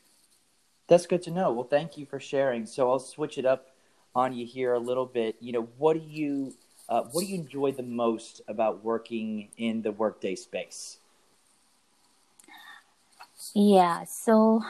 That's 0.86 1.06
good 1.06 1.22
to 1.22 1.30
know. 1.30 1.52
Well 1.52 1.64
thank 1.64 1.96
you 1.96 2.06
for 2.06 2.20
sharing. 2.20 2.66
So 2.66 2.90
i'll 2.90 2.98
switch 2.98 3.38
it 3.38 3.46
up 3.46 3.68
on 4.14 4.32
you 4.32 4.46
here 4.46 4.74
a 4.74 4.78
little 4.78 5.06
bit. 5.06 5.36
You 5.40 5.52
know 5.52 5.68
what 5.78 5.94
do 5.94 6.02
you 6.06 6.54
uh, 6.88 7.02
what 7.12 7.20
do 7.22 7.26
you 7.26 7.36
enjoy 7.36 7.72
the 7.72 7.82
most 7.82 8.40
about 8.48 8.82
working 8.82 9.48
in 9.56 9.82
the 9.82 9.92
workday 9.92 10.34
space 10.34 10.97
yeah, 13.54 14.04
so 14.04 14.62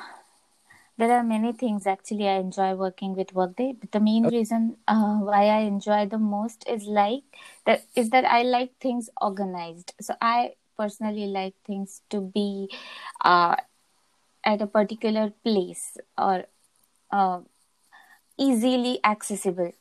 there 0.96 1.12
are 1.12 1.22
many 1.22 1.52
things 1.52 1.86
actually 1.86 2.28
I 2.28 2.38
enjoy 2.38 2.74
working 2.74 3.14
with 3.14 3.32
Workday, 3.32 3.72
but 3.78 3.92
the 3.92 4.00
main 4.00 4.26
reason 4.26 4.76
uh, 4.88 5.18
why 5.18 5.46
I 5.46 5.60
enjoy 5.60 6.06
the 6.06 6.18
most 6.18 6.64
is 6.68 6.84
like 6.86 7.22
that 7.66 7.82
is 7.94 8.10
that 8.10 8.24
I 8.24 8.42
like 8.42 8.72
things 8.80 9.08
organized. 9.20 9.94
So 10.00 10.14
I 10.20 10.54
personally 10.76 11.26
like 11.26 11.54
things 11.66 12.02
to 12.10 12.20
be 12.20 12.68
uh, 13.24 13.56
at 14.44 14.62
a 14.62 14.66
particular 14.66 15.32
place 15.44 15.96
or 16.18 16.44
uh, 17.12 17.40
easily 18.38 19.00
accessible 19.04 19.72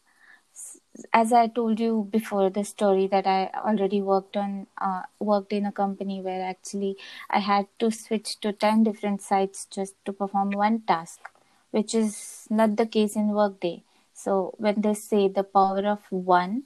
as 1.14 1.32
I 1.34 1.48
told 1.48 1.80
you 1.80 2.08
before, 2.12 2.50
the 2.50 2.64
story 2.64 3.08
that 3.08 3.28
I 3.28 3.50
already 3.56 4.02
worked 4.02 4.38
on, 4.38 4.68
uh, 4.78 5.04
worked 5.20 5.54
in 5.54 5.66
a 5.66 5.72
company 5.72 6.22
where 6.22 6.42
actually 6.44 6.98
I 7.30 7.40
had 7.40 7.68
to 7.80 7.92
switch 7.92 8.40
to 8.42 8.54
10 8.54 8.84
different 8.84 9.22
sites 9.22 9.66
just 9.66 9.96
to 10.06 10.14
perform 10.14 10.52
one 10.52 10.82
task, 10.82 11.20
which 11.72 11.94
is 11.96 12.48
not 12.50 12.76
the 12.78 12.86
case 12.86 13.16
in 13.16 13.30
Workday. 13.30 13.84
So 14.14 14.54
when 14.58 14.82
they 14.82 14.94
say 14.94 15.28
the 15.28 15.44
power 15.44 15.86
of 15.88 16.02
one, 16.12 16.64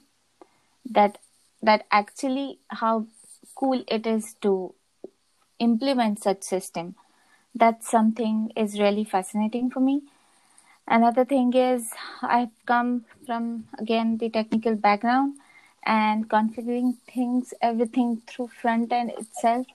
that 0.90 1.18
that 1.62 1.86
actually 1.90 2.58
how 2.68 3.06
cool 3.54 3.84
it 3.88 4.06
is 4.06 4.34
to 4.42 4.74
implement 5.58 6.22
such 6.22 6.42
system 6.42 6.94
that 7.54 7.84
something 7.84 8.50
is 8.56 8.80
really 8.80 9.04
fascinating 9.04 9.70
for 9.70 9.80
me 9.80 10.02
Another 10.92 11.24
thing 11.24 11.54
is 11.54 11.90
I've 12.20 12.50
come 12.66 13.06
from 13.24 13.66
again 13.78 14.18
the 14.18 14.28
technical 14.28 14.74
background 14.74 15.38
and 15.84 16.28
configuring 16.28 16.98
things 17.12 17.54
everything 17.62 18.20
through 18.26 18.48
front 18.48 18.92
end 18.92 19.10
itself 19.18 19.66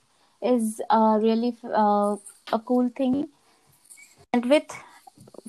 is 0.44 0.80
uh, 0.92 1.18
really 1.20 1.56
uh, 1.64 2.18
a 2.54 2.60
cool 2.60 2.92
thing. 2.96 3.30
And 4.32 4.46
with 4.46 4.70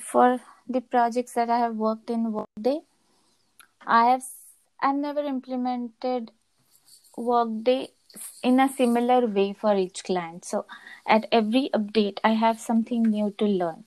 for 0.00 0.40
the 0.66 0.80
projects 0.80 1.34
that 1.34 1.50
I 1.50 1.58
have 1.58 1.76
worked 1.76 2.08
in 2.08 2.32
Workday, 2.32 2.80
I 3.86 4.06
have 4.06 4.24
I've 4.80 4.96
never 4.96 5.20
implemented 5.20 6.30
Workday 7.14 7.88
in 8.42 8.58
a 8.58 8.70
similar 8.70 9.26
way 9.26 9.52
for 9.52 9.76
each 9.76 10.04
client. 10.04 10.46
So 10.46 10.64
at 11.06 11.26
every 11.30 11.68
update, 11.74 12.20
I 12.24 12.30
have 12.30 12.58
something 12.58 13.02
new 13.02 13.34
to 13.36 13.44
learn 13.44 13.84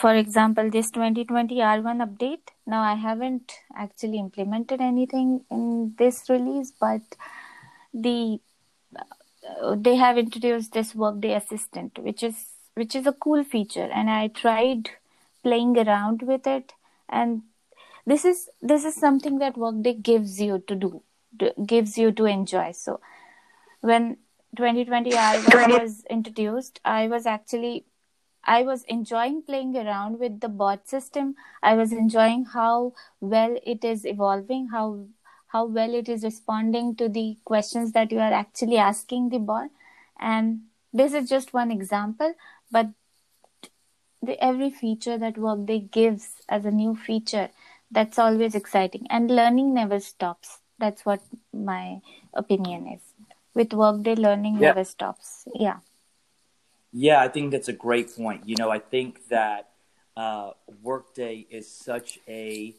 for 0.00 0.14
example 0.14 0.70
this 0.70 0.90
2020 0.90 1.56
r1 1.56 2.04
update 2.06 2.52
now 2.66 2.80
i 2.82 2.94
haven't 2.94 3.52
actually 3.76 4.18
implemented 4.18 4.80
anything 4.80 5.44
in 5.50 5.94
this 5.98 6.28
release 6.28 6.72
but 6.80 7.16
the 7.92 8.38
uh, 8.98 9.76
they 9.78 9.96
have 9.96 10.18
introduced 10.18 10.72
this 10.72 10.94
workday 10.94 11.34
assistant 11.34 11.98
which 11.98 12.22
is 12.22 12.46
which 12.74 12.94
is 12.94 13.06
a 13.06 13.12
cool 13.12 13.44
feature 13.44 13.88
and 13.92 14.10
i 14.10 14.28
tried 14.28 14.90
playing 15.42 15.76
around 15.78 16.22
with 16.22 16.46
it 16.46 16.72
and 17.08 17.42
this 18.06 18.24
is 18.24 18.48
this 18.62 18.84
is 18.84 18.94
something 18.94 19.38
that 19.38 19.56
workday 19.56 19.92
gives 19.92 20.40
you 20.40 20.62
to 20.66 20.74
do 20.74 21.02
gives 21.66 21.98
you 21.98 22.12
to 22.12 22.24
enjoy. 22.24 22.72
So 22.72 23.00
when 23.80 24.16
2020 24.56 25.10
r1 25.10 25.80
was 25.80 26.04
introduced 26.08 26.80
i 26.84 27.06
was 27.08 27.26
actually 27.26 27.84
I 28.46 28.62
was 28.62 28.84
enjoying 28.84 29.42
playing 29.42 29.76
around 29.76 30.18
with 30.20 30.40
the 30.40 30.48
bot 30.48 30.88
system. 30.88 31.34
I 31.62 31.74
was 31.74 31.92
enjoying 31.92 32.44
how 32.44 32.94
well 33.20 33.58
it 33.64 33.84
is 33.84 34.06
evolving, 34.06 34.68
how 34.68 35.06
how 35.48 35.64
well 35.66 35.94
it 35.94 36.08
is 36.08 36.22
responding 36.22 36.94
to 36.96 37.08
the 37.08 37.36
questions 37.44 37.92
that 37.92 38.12
you 38.12 38.18
are 38.18 38.32
actually 38.32 38.76
asking 38.76 39.28
the 39.30 39.38
bot. 39.38 39.70
And 40.18 40.62
this 40.92 41.12
is 41.12 41.28
just 41.28 41.52
one 41.52 41.70
example, 41.70 42.34
but 42.70 42.88
the 44.22 44.42
every 44.42 44.70
feature 44.70 45.18
that 45.18 45.38
Workday 45.38 45.80
gives 45.80 46.34
as 46.48 46.64
a 46.64 46.70
new 46.70 46.94
feature, 46.94 47.50
that's 47.90 48.18
always 48.18 48.54
exciting. 48.54 49.06
And 49.10 49.30
learning 49.30 49.74
never 49.74 50.00
stops. 50.00 50.60
That's 50.78 51.04
what 51.06 51.20
my 51.52 52.00
opinion 52.34 52.86
is. 52.88 53.02
With 53.54 53.72
Workday, 53.72 54.14
learning 54.14 54.54
yeah. 54.54 54.68
never 54.68 54.84
stops. 54.84 55.48
Yeah. 55.54 55.78
Yeah, 56.98 57.20
I 57.20 57.28
think 57.28 57.50
that's 57.50 57.68
a 57.68 57.74
great 57.74 58.16
point. 58.16 58.48
You 58.48 58.56
know, 58.58 58.70
I 58.70 58.78
think 58.78 59.28
that 59.28 59.68
uh, 60.16 60.52
Workday 60.82 61.46
is 61.50 61.70
such 61.70 62.18
a 62.26 62.74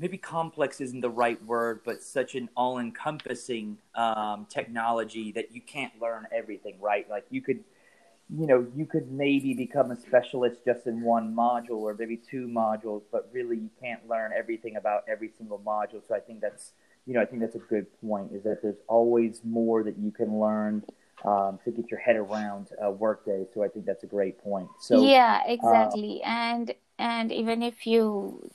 maybe 0.00 0.18
complex 0.18 0.80
isn't 0.80 1.00
the 1.00 1.08
right 1.08 1.40
word, 1.44 1.82
but 1.84 2.02
such 2.02 2.34
an 2.34 2.48
all 2.56 2.80
encompassing 2.80 3.78
um, 3.94 4.48
technology 4.50 5.30
that 5.30 5.52
you 5.54 5.60
can't 5.60 5.92
learn 6.02 6.26
everything, 6.32 6.74
right? 6.80 7.08
Like 7.08 7.24
you 7.30 7.40
could, 7.40 7.62
you 8.28 8.48
know, 8.48 8.66
you 8.74 8.84
could 8.84 9.12
maybe 9.12 9.54
become 9.54 9.92
a 9.92 9.96
specialist 9.96 10.64
just 10.64 10.88
in 10.88 11.02
one 11.02 11.36
module 11.36 11.82
or 11.82 11.94
maybe 11.94 12.16
two 12.16 12.48
modules, 12.48 13.02
but 13.12 13.30
really 13.32 13.58
you 13.58 13.70
can't 13.80 14.08
learn 14.08 14.32
everything 14.36 14.74
about 14.74 15.04
every 15.08 15.30
single 15.38 15.60
module. 15.60 16.02
So 16.08 16.16
I 16.16 16.20
think 16.20 16.40
that's, 16.40 16.72
you 17.06 17.14
know, 17.14 17.20
I 17.20 17.26
think 17.26 17.42
that's 17.42 17.54
a 17.54 17.60
good 17.60 17.86
point 18.00 18.32
is 18.32 18.42
that 18.42 18.60
there's 18.60 18.82
always 18.88 19.40
more 19.44 19.84
that 19.84 19.98
you 19.98 20.10
can 20.10 20.40
learn 20.40 20.82
um, 21.24 21.58
to 21.64 21.70
get 21.70 21.90
your 21.90 22.00
head 22.00 22.16
around 22.16 22.68
uh, 22.84 22.90
Workday. 22.90 23.46
So 23.52 23.62
I 23.62 23.68
think 23.68 23.86
that's 23.86 24.02
a 24.02 24.06
great 24.06 24.42
point. 24.42 24.68
So 24.80 25.04
yeah, 25.04 25.42
exactly. 25.46 26.22
Uh, 26.22 26.28
and 26.28 26.74
and 26.98 27.32
even 27.32 27.62
if 27.62 27.86
you 27.86 28.50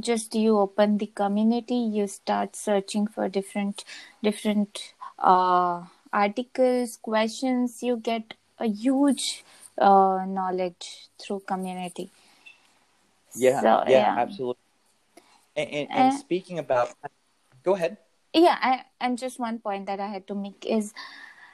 just 0.00 0.34
you 0.34 0.58
open 0.58 0.98
the 0.98 1.06
community, 1.06 1.74
you 1.74 2.06
start 2.06 2.56
searching 2.56 3.06
for 3.06 3.28
different 3.28 3.84
different 4.22 4.94
uh, 5.18 5.84
articles, 6.12 6.98
questions. 7.02 7.82
You 7.82 7.96
get 7.96 8.34
a 8.58 8.66
huge 8.66 9.44
uh, 9.76 10.24
knowledge 10.26 11.08
through 11.20 11.40
community. 11.40 12.10
Yeah, 13.34 13.60
so, 13.60 13.84
yeah, 13.86 13.90
yeah, 13.90 14.14
absolutely. 14.18 14.62
And, 15.54 15.70
and, 15.70 15.88
and 15.90 16.12
uh, 16.12 16.16
speaking 16.16 16.58
about, 16.58 16.94
go 17.62 17.74
ahead. 17.74 17.98
Yeah, 18.32 18.56
I, 18.60 18.84
and 19.00 19.18
just 19.18 19.38
one 19.38 19.58
point 19.58 19.86
that 19.86 20.00
I 20.00 20.06
had 20.06 20.26
to 20.28 20.34
make 20.34 20.64
is 20.66 20.92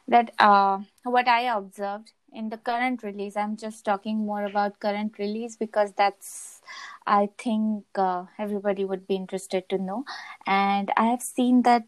that 0.08 0.32
uh, 0.38 0.80
what 1.04 1.28
I 1.28 1.56
observed 1.56 2.12
in 2.32 2.48
the 2.48 2.58
current 2.58 3.02
release, 3.02 3.36
I'm 3.36 3.56
just 3.56 3.84
talking 3.84 4.26
more 4.26 4.44
about 4.44 4.80
current 4.80 5.18
release 5.18 5.56
because 5.56 5.92
that's, 5.92 6.60
I 7.06 7.30
think, 7.38 7.84
uh, 7.94 8.24
everybody 8.38 8.84
would 8.84 9.06
be 9.06 9.14
interested 9.14 9.68
to 9.68 9.78
know. 9.78 10.04
And 10.46 10.90
I 10.96 11.06
have 11.06 11.22
seen 11.22 11.62
that 11.62 11.84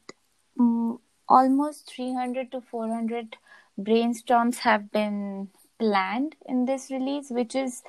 um, 0.58 1.00
almost 1.28 1.92
300 1.94 2.52
to 2.52 2.60
400 2.60 3.36
brainstorms 3.78 4.58
have 4.58 4.90
been 4.90 5.48
planned 5.78 6.36
in 6.46 6.64
this 6.64 6.90
release, 6.90 7.30
which 7.30 7.54
is 7.54 7.82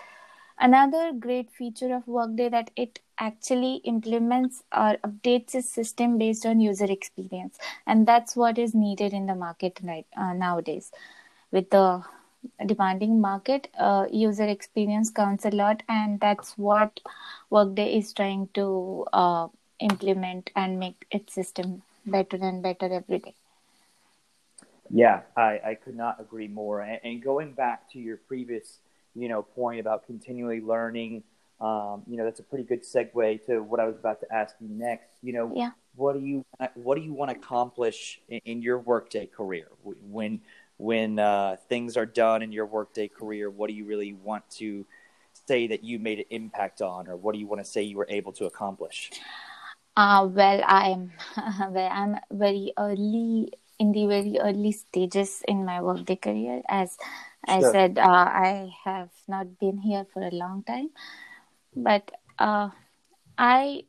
another 0.60 1.12
great 1.14 1.52
feature 1.52 1.94
of 1.96 2.08
Workday 2.08 2.50
that 2.50 2.72
it 2.76 3.00
actually 3.20 3.76
implements 3.84 4.64
or 4.76 4.98
updates 5.04 5.56
its 5.56 5.70
system 5.70 6.18
based 6.18 6.46
on 6.46 6.60
user 6.60 6.86
experience. 6.92 7.58
And 7.86 8.08
that's 8.08 8.36
what 8.36 8.58
is 8.58 8.74
needed 8.76 9.14
in 9.14 9.26
the 9.28 9.36
market 9.36 9.80
right 9.84 10.06
uh, 10.16 10.34
nowadays. 10.34 10.92
With 11.52 11.70
the 11.72 12.04
demanding 12.66 13.20
market 13.22 13.68
uh, 13.78 14.06
user 14.12 14.46
experience 14.46 15.10
counts 15.10 15.46
a 15.46 15.50
lot 15.50 15.84
and 15.90 16.20
that's 16.20 16.58
what 16.58 17.00
workday 17.50 17.98
is 17.98 18.14
trying 18.14 18.48
to 18.54 19.06
uh, 19.14 19.48
implement 19.80 20.52
and 20.56 20.80
make 20.80 21.06
its 21.12 21.34
system 21.34 21.82
better 22.06 22.38
and 22.42 22.62
better 22.62 22.92
every 22.94 23.20
day. 23.20 23.34
Yeah 24.90 25.22
i, 25.36 25.60
I 25.66 25.76
could 25.76 25.96
not 25.96 26.20
agree 26.20 26.48
more. 26.48 26.82
And, 26.82 27.00
and 27.04 27.24
going 27.24 27.54
back 27.54 27.90
to 27.92 28.00
your 28.00 28.18
previous 28.18 28.80
you 29.18 29.28
know 29.28 29.42
point 29.42 29.80
about 29.80 30.06
continually 30.06 30.62
learning 30.62 31.24
um, 31.60 32.04
you 32.08 32.18
know, 32.18 32.24
that's 32.24 32.40
a 32.40 32.44
pretty 32.44 32.64
good 32.64 32.84
segue 32.84 33.46
to 33.48 33.60
what 33.64 33.80
I 33.80 33.86
was 33.86 33.96
about 33.98 34.20
to 34.22 34.32
ask 34.32 34.56
you 34.62 34.68
next. 34.70 35.10
You 35.24 35.34
know, 35.34 35.52
yeah. 35.56 35.72
what 35.96 36.14
do 36.14 36.20
you 36.20 36.46
what 36.76 36.96
do 36.96 37.02
you 37.02 37.14
want 37.14 37.32
to 37.32 37.38
accomplish 37.38 38.22
in, 38.30 38.42
in 38.46 38.62
your 38.62 38.80
workday 38.80 39.26
career 39.26 39.68
when 39.84 40.42
when 40.78 41.18
uh, 41.18 41.56
things 41.68 41.98
are 41.98 42.06
done 42.06 42.44
in 42.44 42.52
your 42.52 42.68
workday 42.68 43.08
career? 43.08 43.50
What 43.50 43.70
do 43.70 43.74
you 43.74 43.86
really 43.86 44.14
want 44.14 44.48
to 44.52 44.86
say 45.48 45.66
that 45.68 45.84
you 45.84 45.98
made 45.98 46.20
an 46.20 46.26
impact 46.30 46.82
on, 46.82 47.08
or 47.08 47.16
what 47.16 47.34
do 47.34 47.40
you 47.40 47.48
want 47.48 47.64
to 47.64 47.70
say 47.70 47.82
you 47.82 47.98
were 47.98 48.08
able 48.10 48.34
to 48.34 48.46
accomplish? 48.46 49.12
Uh, 49.96 50.30
well, 50.32 50.62
I'm 50.64 51.12
well, 51.72 51.90
I'm 51.92 52.18
very 52.32 52.72
early 52.78 53.52
in 53.80 53.92
the 53.92 54.06
very 54.08 54.38
early 54.40 54.72
stages 54.72 55.44
in 55.48 55.66
my 55.66 55.82
workday 55.82 56.16
career. 56.16 56.62
As 56.68 56.98
I 57.48 57.62
said, 57.62 57.98
uh, 57.98 58.28
I 58.48 58.72
have 58.84 59.10
not 59.28 59.60
been 59.60 59.80
here 59.80 60.06
for 60.14 60.22
a 60.22 60.32
long 60.32 60.64
time. 60.64 60.90
But 61.76 62.12
uh, 62.40 62.70
I 63.38 63.84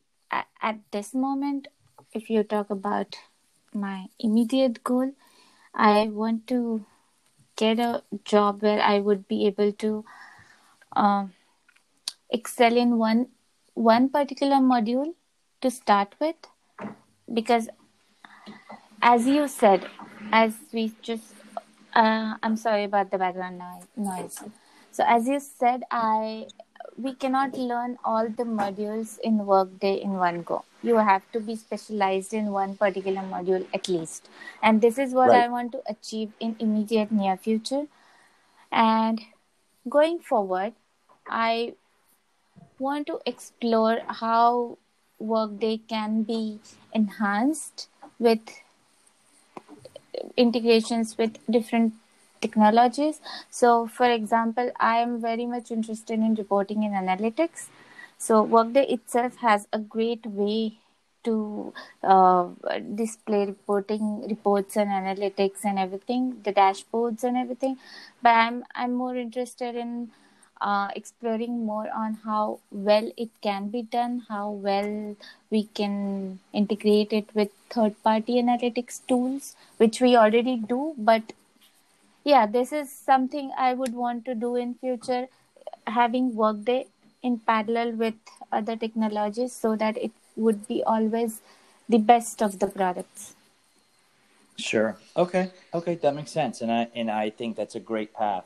at 0.62 0.79
this 0.90 1.14
moment, 1.14 1.68
if 2.12 2.31
you 2.31 2.42
talk 2.42 2.70
about 2.70 3.16
my 3.74 4.07
immediate 4.18 4.85
goal, 4.85 5.12
I 5.74 6.09
want 6.09 6.46
to 6.48 6.85
get 7.57 7.79
a 7.79 8.03
job 8.24 8.62
where 8.62 8.81
I 8.81 9.01
would 9.01 9.27
be 9.29 9.46
able 9.46 9.72
to 9.72 10.05
uh, 10.94 11.27
excel 12.31 12.77
in 12.77 12.98
one 12.98 13.29
one 13.74 14.09
particular 14.09 14.57
module 14.57 15.14
to 15.61 15.70
start 15.70 16.14
with, 16.20 16.37
because 17.33 17.68
as 19.03 19.27
you 19.27 19.49
said, 19.49 19.87
as 20.33 20.55
we 20.73 20.93
just, 21.03 21.35
uh, 21.95 22.35
I'm 22.43 22.57
sorry 22.57 22.85
about 22.85 23.11
the 23.11 23.19
background 23.19 23.63
noise. 23.97 24.41
So 24.93 25.05
as 25.07 25.29
you 25.29 25.41
said, 25.41 25.85
I 25.91 26.49
we 26.99 27.15
cannot 27.15 27.57
learn 27.57 27.97
all 28.05 28.29
the 28.29 28.45
modules 28.45 29.19
in 29.21 29.47
workday 29.47 29.95
in 30.03 30.15
one 30.15 30.43
go 30.43 30.65
you 30.83 30.97
have 30.97 31.23
to 31.33 31.41
be 31.41 31.55
specialized 31.55 32.35
in 32.35 32.51
one 32.51 32.77
particular 32.77 33.23
module 33.23 33.65
at 33.73 33.89
least 33.89 34.29
and 34.63 34.81
this 34.81 34.99
is 34.99 35.15
what 35.15 35.29
right. 35.29 35.45
i 35.45 35.49
want 35.49 35.71
to 35.71 35.81
achieve 35.89 36.33
in 36.41 36.57
immediate 36.59 37.13
near 37.13 37.37
future 37.37 37.85
and 38.73 39.21
going 39.89 40.19
forward 40.19 40.73
i 41.29 41.73
want 42.79 43.07
to 43.07 43.19
explore 43.27 43.99
how 44.23 44.77
workday 45.19 45.77
can 45.77 46.23
be 46.23 46.59
enhanced 46.93 47.89
with 48.19 48.41
integrations 50.37 51.17
with 51.19 51.39
different 51.51 51.95
technologies. 52.41 53.21
So, 53.51 53.87
for 53.87 54.11
example, 54.11 54.71
I 54.79 54.99
am 54.99 55.21
very 55.21 55.47
much 55.47 55.71
interested 55.71 56.19
in 56.19 56.35
reporting 56.35 56.85
and 56.85 56.95
analytics. 56.95 57.67
So, 58.19 58.43
Workday 58.43 58.85
itself 58.87 59.37
has 59.39 59.67
a 59.73 59.79
great 59.79 60.27
way 60.27 60.79
to 61.25 61.73
uh, 62.03 62.49
display 62.95 63.45
reporting 63.47 64.27
reports 64.29 64.77
and 64.77 64.89
analytics 64.91 65.65
and 65.65 65.79
everything, 65.79 66.41
the 66.45 66.53
dashboards 66.53 67.25
and 67.25 67.37
everything. 67.37 67.77
But 68.23 68.31
I'm 68.35 68.65
I'm 68.75 68.95
more 68.95 69.17
interested 69.17 69.75
in 69.77 70.11
uh, 70.61 70.88
exploring 70.97 71.64
more 71.66 71.88
on 71.94 72.14
how 72.25 72.61
well 72.71 73.11
it 73.16 73.31
can 73.42 73.68
be 73.71 73.83
done, 73.83 74.25
how 74.29 74.51
well 74.51 75.16
we 75.51 75.64
can 75.64 76.40
integrate 76.53 77.12
it 77.12 77.35
with 77.35 77.51
third 77.71 78.03
party 78.03 78.40
analytics 78.42 79.01
tools, 79.07 79.55
which 79.79 80.01
we 80.01 80.16
already 80.16 80.57
do, 80.57 80.94
but 80.99 81.33
yeah 82.25 82.47
this 82.47 82.73
is 82.73 82.90
something 82.92 83.51
i 83.59 83.73
would 83.75 83.94
want 83.94 84.25
to 84.25 84.35
do 84.35 84.55
in 84.57 84.75
future 84.75 85.27
having 85.99 86.35
workday 86.35 86.87
in 87.23 87.38
parallel 87.51 87.92
with 88.05 88.14
other 88.53 88.77
technologies 88.77 89.53
so 89.53 89.75
that 89.77 89.97
it 89.97 90.12
would 90.37 90.66
be 90.68 90.83
always 90.85 91.40
the 91.88 91.99
best 91.99 92.42
of 92.42 92.59
the 92.61 92.66
products. 92.66 93.35
Sure. 94.57 94.97
Okay. 95.16 95.51
Okay. 95.73 95.94
That 95.97 96.14
makes 96.14 96.33
sense. 96.33 96.61
And 96.61 96.71
i 96.73 96.88
and 96.94 97.11
i 97.11 97.31
think 97.31 97.57
that's 97.57 97.75
a 97.75 97.81
great 97.81 98.12
path 98.14 98.44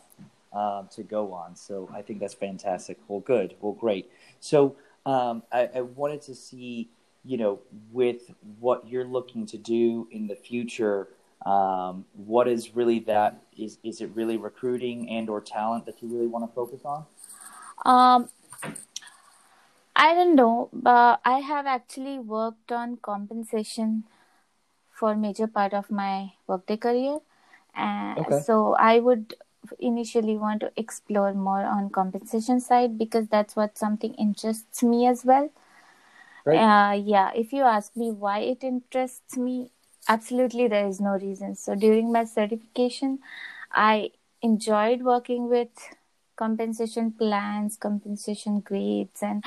um, 0.52 0.88
to 0.90 1.02
go 1.02 1.32
on 1.32 1.56
so 1.56 1.88
i 1.94 2.02
think 2.02 2.20
that's 2.20 2.34
fantastic 2.34 2.98
well 3.08 3.20
good 3.20 3.54
well 3.60 3.72
great 3.72 4.10
so 4.40 4.76
um, 5.04 5.42
I, 5.50 5.68
I 5.74 5.80
wanted 5.80 6.22
to 6.22 6.34
see 6.34 6.90
you 7.24 7.36
know 7.36 7.60
with 7.90 8.32
what 8.60 8.86
you're 8.86 9.06
looking 9.06 9.46
to 9.46 9.58
do 9.58 10.08
in 10.10 10.26
the 10.26 10.36
future 10.36 11.08
um, 11.46 12.04
what 12.14 12.46
is 12.46 12.74
really 12.76 13.00
that? 13.00 13.42
Is 13.56 13.78
is 13.82 14.00
it 14.00 14.10
really 14.14 14.36
recruiting 14.36 15.08
and 15.10 15.28
or 15.28 15.40
talent 15.40 15.86
that 15.86 16.02
you 16.02 16.08
really 16.08 16.28
want 16.28 16.48
to 16.48 16.54
focus 16.54 16.82
on? 16.84 17.04
Um, 17.84 18.28
I 19.96 20.14
don't 20.14 20.36
know, 20.36 20.68
but 20.72 21.20
I 21.24 21.40
have 21.40 21.66
actually 21.66 22.18
worked 22.18 22.70
on 22.70 22.96
compensation 22.96 24.04
for 24.90 25.16
major 25.16 25.48
part 25.48 25.74
of 25.74 25.90
my 25.90 26.32
workday 26.46 26.76
career, 26.76 27.18
and 27.74 28.18
okay. 28.20 28.40
so 28.40 28.74
I 28.74 29.00
would 29.00 29.34
initially 29.78 30.36
want 30.36 30.60
to 30.60 30.72
explore 30.76 31.32
more 31.34 31.62
on 31.64 31.90
compensation 31.90 32.60
side 32.60 32.98
because 32.98 33.28
that's 33.28 33.56
what 33.56 33.78
something 33.78 34.14
interests 34.14 34.82
me 34.82 35.06
as 35.06 35.24
well. 35.24 35.50
Right. 36.44 36.58
Uh, 36.58 36.92
yeah, 36.94 37.30
if 37.34 37.52
you 37.52 37.62
ask 37.62 37.96
me 37.96 38.10
why 38.10 38.40
it 38.40 38.64
interests 38.64 39.36
me, 39.36 39.70
absolutely 40.08 40.66
there 40.68 40.86
is 40.88 41.00
no 41.00 41.10
reason. 41.12 41.54
So 41.54 41.74
during 41.74 42.12
my 42.12 42.24
certification 42.24 43.18
i 43.74 44.10
enjoyed 44.42 45.02
working 45.02 45.48
with 45.48 45.70
compensation 46.36 47.10
plans 47.12 47.76
compensation 47.76 48.60
grades 48.60 49.22
and 49.22 49.44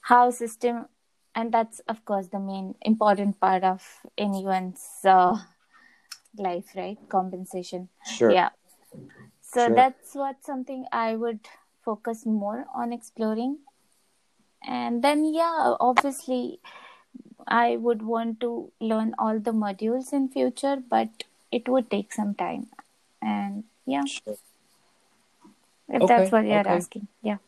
how 0.00 0.30
system 0.30 0.86
and 1.34 1.52
that's 1.52 1.80
of 1.88 2.04
course 2.04 2.28
the 2.28 2.38
main 2.40 2.74
important 2.82 3.38
part 3.40 3.62
of 3.62 3.82
anyone's 4.18 4.84
uh, 5.04 5.36
life 6.38 6.66
right? 6.76 6.98
Compensation. 7.08 7.88
Sure. 8.04 8.32
Yeah 8.32 8.50
So 9.52 9.66
Sure. 9.66 9.74
that's 9.76 10.14
what 10.14 10.44
something 10.44 10.86
I 10.92 11.16
would 11.16 11.40
focus 11.84 12.26
more 12.26 12.66
on 12.74 12.92
exploring. 12.92 13.58
And 14.66 15.02
then, 15.02 15.24
yeah, 15.32 15.74
obviously, 15.78 16.60
I 17.46 17.76
would 17.76 18.02
want 18.02 18.40
to 18.40 18.72
learn 18.80 19.14
all 19.18 19.38
the 19.38 19.52
modules 19.52 20.12
in 20.12 20.28
future, 20.28 20.76
but 20.88 21.08
it 21.52 21.68
would 21.68 21.90
take 21.90 22.12
some 22.12 22.34
time. 22.34 22.66
And 23.22 23.64
yeah, 23.86 24.04
Sure. 24.06 24.36
if 25.88 26.02
Okay. 26.02 26.16
that's 26.16 26.32
what 26.32 26.44
you're 26.44 26.56
Okay. 26.58 26.74
asking, 26.76 27.08
yeah. 27.22 27.38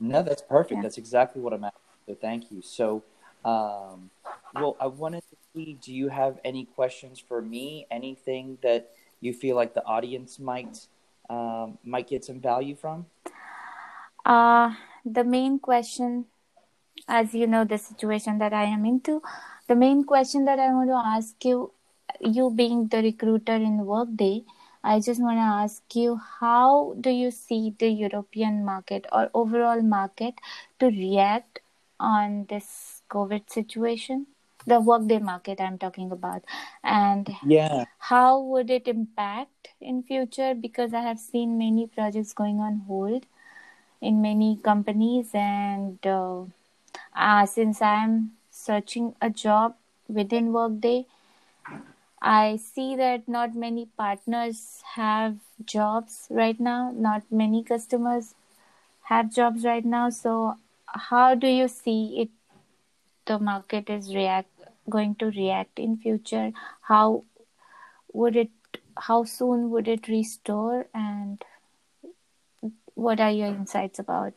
No, 0.00 0.22
that's 0.22 0.42
perfect. 0.42 0.78
Yeah. 0.78 0.82
That's 0.82 0.98
exactly 0.98 1.42
what 1.42 1.52
I'm 1.52 1.64
asking. 1.64 1.80
So 2.06 2.14
thank 2.14 2.50
you. 2.50 2.62
So, 2.62 3.02
um, 3.44 4.10
well, 4.54 4.76
I 4.80 4.86
wanted 4.86 5.22
to 5.30 5.36
see, 5.54 5.78
do 5.80 5.92
you 5.92 6.08
have 6.08 6.40
any 6.44 6.64
questions 6.64 7.20
for 7.20 7.40
me? 7.40 7.86
Anything 7.90 8.58
that 8.62 8.90
you 9.20 9.32
feel 9.32 9.54
like 9.54 9.74
the 9.74 9.84
audience 9.84 10.38
might 10.38 10.88
um, 11.28 11.78
might 11.84 12.08
get 12.08 12.24
some 12.24 12.40
value 12.40 12.74
from? 12.74 13.06
Uh, 14.24 14.74
the 15.04 15.24
main 15.24 15.58
question, 15.58 16.26
as 17.08 17.34
you 17.34 17.46
know, 17.46 17.64
the 17.64 17.78
situation 17.78 18.38
that 18.38 18.52
I 18.52 18.64
am 18.64 18.84
into, 18.84 19.22
the 19.68 19.74
main 19.74 20.04
question 20.04 20.44
that 20.44 20.58
I 20.58 20.72
want 20.72 20.90
to 20.90 20.96
ask 20.96 21.44
you, 21.44 21.72
you 22.20 22.50
being 22.50 22.88
the 22.88 23.02
recruiter 23.02 23.54
in 23.54 23.84
Workday, 23.86 24.44
I 24.84 24.98
just 24.98 25.20
want 25.22 25.38
to 25.38 25.42
ask 25.42 25.82
you 25.94 26.20
how 26.40 26.96
do 27.00 27.10
you 27.10 27.30
see 27.30 27.74
the 27.78 27.88
European 27.88 28.64
market 28.64 29.06
or 29.12 29.30
overall 29.32 29.80
market 29.80 30.34
to 30.80 30.86
react 30.86 31.60
on 32.00 32.46
this 32.48 33.02
COVID 33.08 33.48
situation? 33.48 34.26
The 34.66 34.80
Workday 34.80 35.18
market 35.18 35.60
I'm 35.60 35.78
talking 35.78 36.10
about, 36.12 36.44
and 36.82 37.30
Yeah. 37.42 37.84
how 37.98 38.40
would 38.40 38.70
it 38.70 38.88
impact 38.88 39.68
in 39.80 40.02
future? 40.02 40.54
Because 40.54 40.92
I 40.94 41.00
have 41.02 41.18
seen 41.18 41.58
many 41.58 41.86
projects 41.86 42.32
going 42.32 42.60
on 42.60 42.82
hold 42.88 43.26
in 44.00 44.20
many 44.22 44.56
companies 44.56 45.30
and 45.34 46.04
uh, 46.06 46.42
uh, 47.14 47.46
since 47.46 47.80
i'm 47.82 48.32
searching 48.50 49.14
a 49.20 49.30
job 49.30 49.74
within 50.08 50.52
workday 50.52 51.06
i 52.30 52.56
see 52.56 52.94
that 52.96 53.26
not 53.34 53.54
many 53.62 53.84
partners 54.02 54.60
have 54.94 55.36
jobs 55.72 56.16
right 56.30 56.60
now 56.60 56.92
not 57.06 57.22
many 57.42 57.62
customers 57.62 58.34
have 59.12 59.32
jobs 59.38 59.64
right 59.64 59.84
now 59.84 60.08
so 60.10 60.34
how 61.10 61.34
do 61.34 61.46
you 61.48 61.68
see 61.68 62.00
it 62.24 62.30
the 63.26 63.38
market 63.38 63.90
is 63.90 64.14
react 64.14 64.51
going 64.88 65.14
to 65.14 65.26
react 65.26 65.78
in 65.78 65.96
future 65.96 66.52
how 66.82 67.24
would 68.12 68.36
it 68.36 68.50
how 68.96 69.24
soon 69.24 69.70
would 69.70 69.88
it 69.88 70.08
restore 70.08 70.86
and 70.94 71.44
what 72.94 73.20
are 73.20 73.30
your 73.30 73.48
insights 73.48 73.98
about 73.98 74.34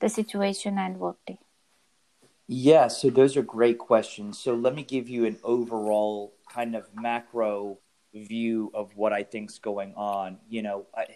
the 0.00 0.08
situation 0.08 0.78
and 0.78 0.98
workday 0.98 1.38
Yeah, 2.48 2.88
so 2.88 3.08
those 3.08 3.36
are 3.36 3.42
great 3.42 3.78
questions. 3.78 4.38
So 4.38 4.54
let 4.54 4.74
me 4.74 4.82
give 4.82 5.08
you 5.08 5.24
an 5.26 5.38
overall 5.42 6.34
kind 6.52 6.74
of 6.74 6.88
macro 6.94 7.78
view 8.14 8.70
of 8.74 8.96
what 8.96 9.12
I 9.12 9.22
think's 9.22 9.58
going 9.58 9.94
on. 9.94 10.38
You 10.48 10.62
know, 10.62 10.86
I, 10.94 11.06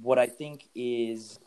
what 0.00 0.18
I 0.18 0.26
think 0.26 0.68
is 0.74 1.38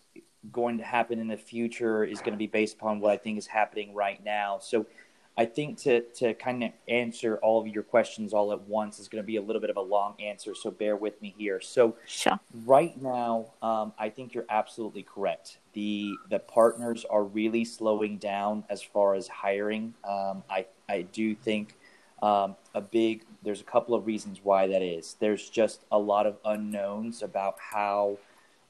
going 0.52 0.78
to 0.78 0.84
happen 0.84 1.20
in 1.20 1.28
the 1.28 1.38
future 1.38 2.04
is 2.04 2.20
going 2.20 2.34
to 2.34 2.38
be 2.38 2.48
based 2.48 2.76
upon 2.76 3.00
what 3.00 3.12
I 3.12 3.18
think 3.18 3.38
is 3.38 3.48
happening 3.48 3.94
right 3.94 4.24
now. 4.24 4.60
So 4.60 4.86
I 5.36 5.46
think 5.46 5.80
to 5.80 6.02
to 6.02 6.34
kind 6.36 6.64
of 6.64 6.72
answer 6.88 7.38
all 7.38 7.60
of 7.60 7.68
your 7.68 7.84
questions 7.84 8.34
all 8.34 8.52
at 8.52 8.62
once 8.62 9.00
is 9.00 9.08
going 9.08 9.22
to 9.24 9.26
be 9.26 9.38
a 9.38 9.42
little 9.42 9.62
bit 9.62 9.72
of 9.72 9.78
a 9.78 9.82
long 9.82 10.16
answer. 10.22 10.54
So 10.54 10.70
bear 10.70 10.96
with 10.96 11.20
me 11.22 11.34
here. 11.38 11.60
So 11.60 11.96
sure 12.06 12.40
Right 12.66 13.02
now, 13.02 13.48
um, 13.62 13.94
I 13.98 14.10
think 14.10 14.34
you're 14.34 14.46
absolutely 14.50 15.04
correct. 15.04 15.58
The 15.74 16.14
the 16.30 16.40
partners 16.40 17.06
are 17.10 17.24
really 17.24 17.66
slowing 17.66 18.18
down 18.18 18.64
as 18.70 18.84
far 18.84 19.16
as 19.16 19.28
hiring. 19.28 19.96
Um, 20.08 20.44
I 20.50 20.68
I 20.88 21.02
do 21.02 21.34
think 21.34 21.76
um, 22.22 22.56
a 22.76 22.82
big. 22.82 23.24
There's 23.42 23.62
a 23.62 23.66
couple 23.66 23.96
of 23.96 24.06
reasons 24.06 24.40
why 24.44 24.68
that 24.68 24.82
is. 24.82 25.16
There's 25.20 25.50
just 25.50 25.82
a 25.92 25.98
lot 25.98 26.28
of 26.28 26.38
unknowns 26.46 27.24
about 27.24 27.56
how 27.60 28.20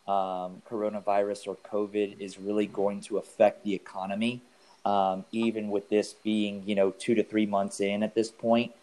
um, 0.07 0.61
coronavirus 0.69 1.47
or 1.47 1.55
COVID 1.57 2.19
is 2.19 2.39
really 2.39 2.65
going 2.65 3.01
to 3.01 3.17
affect 3.17 3.63
the 3.63 3.73
economy. 3.73 4.41
Um, 4.85 5.23
even 5.31 5.69
with 5.69 5.89
this 5.89 6.13
being 6.13 6.63
you 6.65 6.75
know 6.75 6.91
two 6.91 7.15
to 7.15 7.23
three 7.23 7.45
months 7.45 7.79
in 7.79 8.03
at 8.03 8.15
this 8.15 8.31
point, 8.31 8.73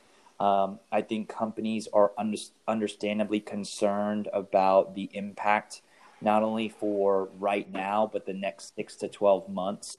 um, 0.41 0.81
I 0.91 1.03
think 1.03 1.29
companies 1.29 1.87
are 1.93 2.13
under, 2.17 2.39
understandably 2.67 3.41
concerned 3.41 4.29
about 4.33 4.95
the 4.95 5.11
impact, 5.13 5.83
not 6.23 6.43
only 6.43 6.71
for 6.71 7.29
right 7.39 7.71
now, 7.71 8.09
but 8.11 8.25
the 8.25 8.33
next 8.33 8.75
six 8.75 8.97
to 8.97 9.09
12 9.09 9.51
months. 9.51 9.99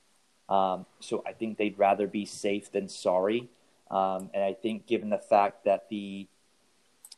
Um, 0.49 0.87
so 0.99 1.23
I 1.27 1.33
think 1.33 1.57
they'd 1.57 1.77
rather 1.77 2.07
be 2.07 2.25
safe 2.25 2.71
than 2.71 2.89
sorry. 2.89 3.49
Um, 3.91 4.31
and 4.33 4.43
I 4.43 4.53
think 4.53 4.87
given 4.87 5.11
the 5.11 5.19
fact 5.19 5.65
that 5.65 5.89
the, 5.89 6.27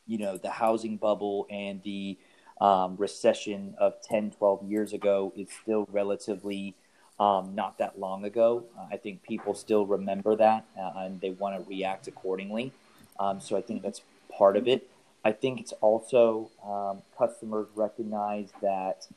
you 0.06 0.18
know, 0.18 0.36
the 0.36 0.50
housing 0.50 0.98
bubble 0.98 1.48
and 1.50 1.82
the 1.84 2.18
um, 2.60 2.98
recession 2.98 3.76
of 3.78 4.02
10, 4.02 4.32
12 4.32 4.70
years 4.70 4.92
ago 4.92 5.32
is 5.38 5.48
still 5.62 5.88
relatively 5.92 6.76
um, 7.24 7.56
not 7.56 7.78
that 7.78 8.00
long 8.00 8.26
ago. 8.26 8.64
Uh, 8.78 8.86
I 8.92 8.98
think 8.98 9.24
people 9.24 9.54
still 9.54 9.86
remember 9.86 10.36
that 10.36 10.66
uh, 10.78 10.92
and 10.98 11.22
they 11.22 11.32
want 11.32 11.56
to 11.58 11.70
react 11.70 12.08
accordingly. 12.08 12.72
Um, 13.20 13.40
so 13.40 13.56
I 13.56 13.62
think 13.62 13.82
that's 13.82 14.02
part 14.38 14.58
of 14.58 14.68
it. 14.68 14.90
I 15.24 15.32
think 15.32 15.62
it's 15.62 15.72
also 15.74 16.50
um, 16.68 17.02
customers 17.18 17.68
recognize 17.76 18.50
that 18.62 19.08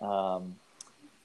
um, 0.00 0.56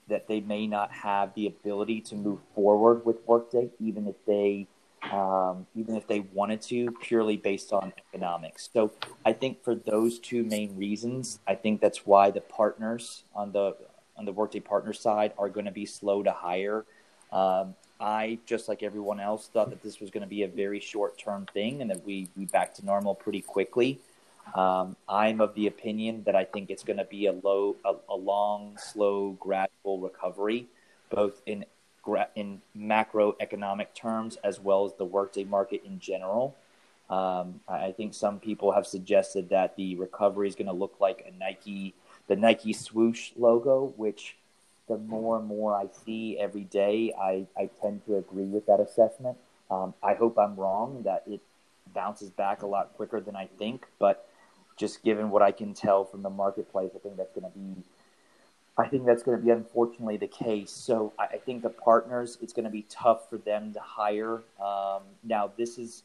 that 0.08 0.28
they 0.28 0.40
may 0.42 0.66
not 0.66 0.92
have 0.92 1.34
the 1.36 1.46
ability 1.46 2.02
to 2.02 2.16
move 2.16 2.40
forward 2.56 3.06
with 3.06 3.18
Workday, 3.28 3.70
even 3.80 4.08
if 4.08 4.16
they 4.26 4.68
um, 5.12 5.66
even 5.76 5.96
if 5.96 6.08
they 6.08 6.22
wanted 6.22 6.62
to, 6.64 6.92
purely 7.02 7.38
based 7.38 7.74
on 7.74 7.92
economics. 7.98 8.70
So 8.72 8.92
I 9.26 9.34
think 9.34 9.64
for 9.64 9.76
those 9.76 10.20
two 10.20 10.44
main 10.44 10.78
reasons, 10.78 11.40
I 11.48 11.56
think 11.56 11.82
that's 11.82 12.06
why 12.06 12.32
the 12.32 12.42
partners 12.42 13.24
on 13.36 13.52
the 13.52 13.76
on 14.22 14.26
the 14.26 14.32
Workday 14.32 14.60
partner 14.60 14.94
side 14.94 15.34
are 15.38 15.50
going 15.50 15.66
to 15.66 15.72
be 15.72 15.86
slow 15.88 16.22
to 16.22 16.32
hire. 16.32 16.86
Um, 17.32 17.74
I, 18.00 18.38
just 18.46 18.70
like 18.70 18.84
everyone 18.84 19.20
else, 19.20 19.48
thought 19.48 19.72
that 19.72 19.82
this 19.82 20.00
was 20.00 20.12
going 20.12 20.22
to 20.22 20.30
be 20.30 20.44
a 20.44 20.48
very 20.48 20.80
short 20.80 21.18
term 21.18 21.48
thing 21.54 21.82
and 21.82 21.90
that 21.90 22.06
we'd 22.06 22.30
be 22.36 22.46
back 22.46 22.76
to 22.76 22.86
normal 22.86 23.16
pretty 23.16 23.42
quickly. 23.42 24.00
Um, 24.54 24.96
I'm 25.10 25.42
of 25.42 25.56
the 25.56 25.66
opinion 25.68 26.24
that 26.26 26.36
I 26.36 26.44
think 26.44 26.70
it's 26.70 26.84
going 26.84 26.98
to 26.98 27.06
be 27.06 27.26
a 27.26 27.32
low, 27.32 27.76
a, 27.84 27.94
a 28.10 28.16
long, 28.16 28.78
slow, 28.78 29.32
gradual 29.40 30.00
recovery, 30.00 30.68
both 31.10 31.42
in 31.46 31.66
in 32.36 32.60
macroeconomic 32.76 33.94
terms 33.94 34.36
as 34.44 34.60
well 34.60 34.86
as 34.86 34.94
the 34.96 35.06
workday 35.06 35.44
market 35.44 35.84
in 35.86 36.00
general. 36.00 36.56
Um, 37.12 37.60
I 37.68 37.92
think 37.92 38.16
some 38.16 38.40
people 38.40 38.72
have 38.72 38.88
suggested 38.88 39.50
that 39.50 39.76
the 39.76 39.96
recovery 39.98 40.48
is 40.48 40.56
going 40.56 40.66
to 40.68 40.74
look 40.74 40.96
like 41.00 41.24
a 41.28 41.38
Nike, 41.38 41.94
the 42.32 42.38
Nike 42.38 42.72
swoosh 42.72 43.32
logo, 43.36 43.91
which 43.98 44.38
the 44.88 44.98
more 44.98 45.38
and 45.38 45.46
more 45.48 45.76
I 45.76 45.88
see 46.06 46.39
every 46.39 46.63
day, 46.63 47.12
I, 47.20 47.46
I 47.58 47.70
tend 47.82 48.06
to 48.06 48.15
agree 48.15 48.46
with 48.46 48.67
that 48.67 48.80
assessment. 48.80 49.38
Um, 49.70 49.94
I 50.02 50.13
hope 50.13 50.39
I'm 50.39 50.56
wrong, 50.56 51.04
that 51.04 51.24
it 51.28 51.41
bounces 51.94 52.30
back 52.30 52.62
a 52.62 52.67
lot 52.67 52.94
quicker 52.96 53.20
than 53.20 53.36
I 53.36 53.48
think, 53.60 53.86
but 54.00 54.30
just 54.78 55.04
given 55.04 55.30
what 55.30 55.41
I 55.41 55.52
can 55.52 55.74
tell 55.74 56.06
from 56.06 56.22
the 56.22 56.30
marketplace, 56.30 56.91
I 56.96 57.00
think 57.00 57.17
that's 57.17 57.34
going 57.38 57.52
to 57.52 57.60
be. 57.60 57.84
I 58.78 58.88
think 58.88 59.06
that's 59.06 59.24
going 59.24 59.38
to 59.38 59.44
be 59.44 59.52
unfortunately 59.52 60.15
the 60.15 60.28
case. 60.28 60.72
So 60.72 61.12
I, 61.20 61.36
I 61.36 61.38
think 61.38 61.63
the 61.63 61.70
partners, 61.70 62.38
it's 62.41 62.54
going 62.54 62.63
to 62.63 62.72
be 62.72 62.86
tough 62.89 63.30
for 63.30 63.39
them 63.39 63.74
to 63.74 63.82
hire. 63.82 64.41
Um, 64.63 65.02
now, 65.22 65.52
this 65.58 65.78
is 65.78 66.04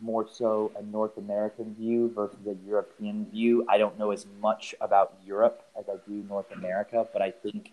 more 0.00 0.26
so 0.30 0.72
a 0.78 0.82
North 0.82 1.16
American 1.16 1.74
view 1.74 2.12
versus 2.14 2.38
a 2.46 2.56
European 2.66 3.26
view. 3.26 3.64
I 3.68 3.78
don't 3.78 3.98
know 3.98 4.10
as 4.10 4.26
much 4.40 4.74
about 4.80 5.14
Europe 5.24 5.64
as 5.78 5.88
I 5.88 5.96
do 6.08 6.24
North 6.28 6.50
America, 6.52 7.06
but 7.12 7.22
I 7.22 7.30
think 7.30 7.72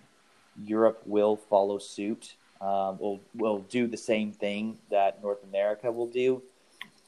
Europe 0.64 1.02
will 1.06 1.36
follow 1.36 1.80
suit. 1.80 2.36
Um, 2.62 2.98
will 3.00 3.20
will 3.36 3.60
do 3.70 3.88
the 3.88 3.98
same 3.98 4.32
thing 4.32 4.78
that 4.90 5.22
North 5.22 5.44
America 5.44 5.92
will 5.92 6.08
do. 6.08 6.42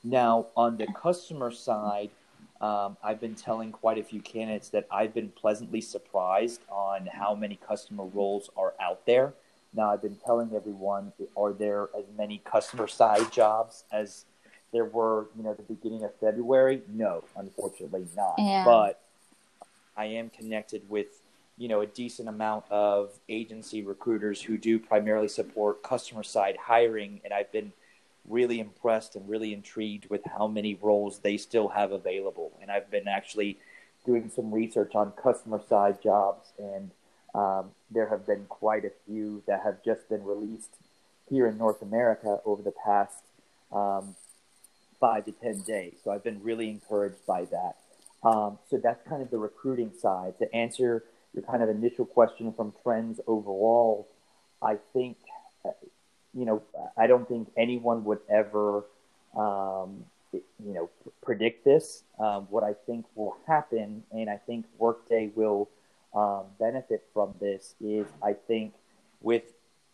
Now, 0.03 0.47
on 0.57 0.77
the 0.77 0.87
customer 0.87 1.49
side, 1.49 2.09
um, 2.61 2.97
I've 3.03 3.19
been 3.19 3.35
telling 3.35 3.71
quite 3.71 3.97
a 3.97 4.03
few 4.03 4.21
candidates 4.21 4.69
that 4.69 4.85
I've 4.91 5.13
been 5.13 5.29
pleasantly 5.29 5.81
surprised 5.81 6.61
on 6.69 7.05
how 7.07 7.35
many 7.35 7.55
customer 7.55 8.05
roles 8.05 8.49
are 8.57 8.73
out 8.81 9.05
there. 9.05 9.33
Now, 9.73 9.91
I've 9.91 10.01
been 10.01 10.17
telling 10.25 10.55
everyone, 10.55 11.11
are 11.35 11.53
there 11.53 11.89
as 11.97 12.05
many 12.17 12.37
customer 12.39 12.87
side 12.87 13.31
jobs 13.31 13.83
as 13.91 14.25
there 14.71 14.85
were, 14.85 15.27
you 15.37 15.43
know, 15.43 15.53
the 15.53 15.63
beginning 15.63 16.03
of 16.03 16.13
February? 16.15 16.81
No, 16.93 17.23
unfortunately 17.35 18.07
not. 18.15 18.35
Yeah. 18.37 18.65
But 18.65 19.01
I 19.95 20.05
am 20.05 20.29
connected 20.29 20.89
with, 20.89 21.07
you 21.57 21.67
know, 21.67 21.81
a 21.81 21.87
decent 21.87 22.27
amount 22.27 22.65
of 22.69 23.11
agency 23.29 23.81
recruiters 23.81 24.41
who 24.41 24.57
do 24.57 24.77
primarily 24.79 25.27
support 25.27 25.83
customer 25.83 26.23
side 26.23 26.57
hiring, 26.57 27.21
and 27.23 27.33
I've 27.33 27.51
been 27.51 27.71
really 28.27 28.59
impressed 28.59 29.15
and 29.15 29.29
really 29.29 29.53
intrigued 29.53 30.09
with 30.09 30.21
how 30.25 30.47
many 30.47 30.77
roles 30.81 31.19
they 31.19 31.37
still 31.37 31.69
have 31.69 31.91
available. 31.91 32.51
And 32.61 32.71
I've 32.71 32.89
been 32.89 33.07
actually 33.07 33.57
doing 34.05 34.31
some 34.35 34.51
research 34.51 34.95
on 34.95 35.11
customer 35.11 35.61
side 35.69 36.01
jobs, 36.01 36.49
and 36.59 36.91
um, 37.33 37.71
there 37.91 38.07
have 38.09 38.25
been 38.25 38.45
quite 38.49 38.85
a 38.85 38.91
few 39.05 39.43
that 39.47 39.61
have 39.63 39.83
just 39.83 40.09
been 40.09 40.23
released 40.23 40.71
here 41.29 41.47
in 41.47 41.57
North 41.57 41.81
America 41.81 42.39
over 42.45 42.61
the 42.61 42.71
past 42.71 43.23
um, 43.71 44.15
five 45.05 45.25
to 45.25 45.31
10 45.31 45.61
days. 45.61 45.93
So 46.03 46.11
I've 46.11 46.23
been 46.23 46.41
really 46.41 46.67
encouraged 46.67 47.23
by 47.27 47.45
that. 47.45 47.75
Um, 48.23 48.57
so 48.69 48.77
that's 48.77 49.07
kind 49.07 49.21
of 49.21 49.29
the 49.29 49.37
recruiting 49.37 49.91
side. 50.01 50.33
To 50.39 50.55
answer 50.55 51.03
your 51.33 51.43
kind 51.43 51.61
of 51.61 51.69
initial 51.69 52.05
question 52.05 52.51
from 52.53 52.73
trends 52.81 53.19
overall, 53.27 54.07
I 54.63 54.77
think, 54.93 55.17
you 56.33 56.45
know, 56.45 56.63
I 56.97 57.05
don't 57.05 57.27
think 57.27 57.49
anyone 57.55 58.03
would 58.05 58.19
ever, 58.27 58.85
um, 59.37 60.05
you 60.33 60.73
know, 60.73 60.89
predict 61.23 61.65
this. 61.65 62.03
Um, 62.17 62.47
what 62.49 62.63
I 62.63 62.73
think 62.73 63.05
will 63.13 63.37
happen, 63.45 64.01
and 64.11 64.27
I 64.27 64.37
think 64.37 64.65
Workday 64.79 65.29
will 65.35 65.69
um, 66.15 66.45
benefit 66.59 67.03
from 67.13 67.35
this, 67.39 67.75
is 67.79 68.07
I 68.23 68.33
think 68.33 68.73
with 69.21 69.43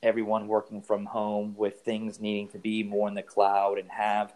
everyone 0.01 0.47
working 0.47 0.81
from 0.81 1.05
home, 1.05 1.53
with 1.57 1.81
things 1.81 2.21
needing 2.21 2.47
to 2.49 2.57
be 2.57 2.81
more 2.81 3.09
in 3.09 3.13
the 3.13 3.21
cloud 3.21 3.77
and 3.77 3.89
have 3.91 4.33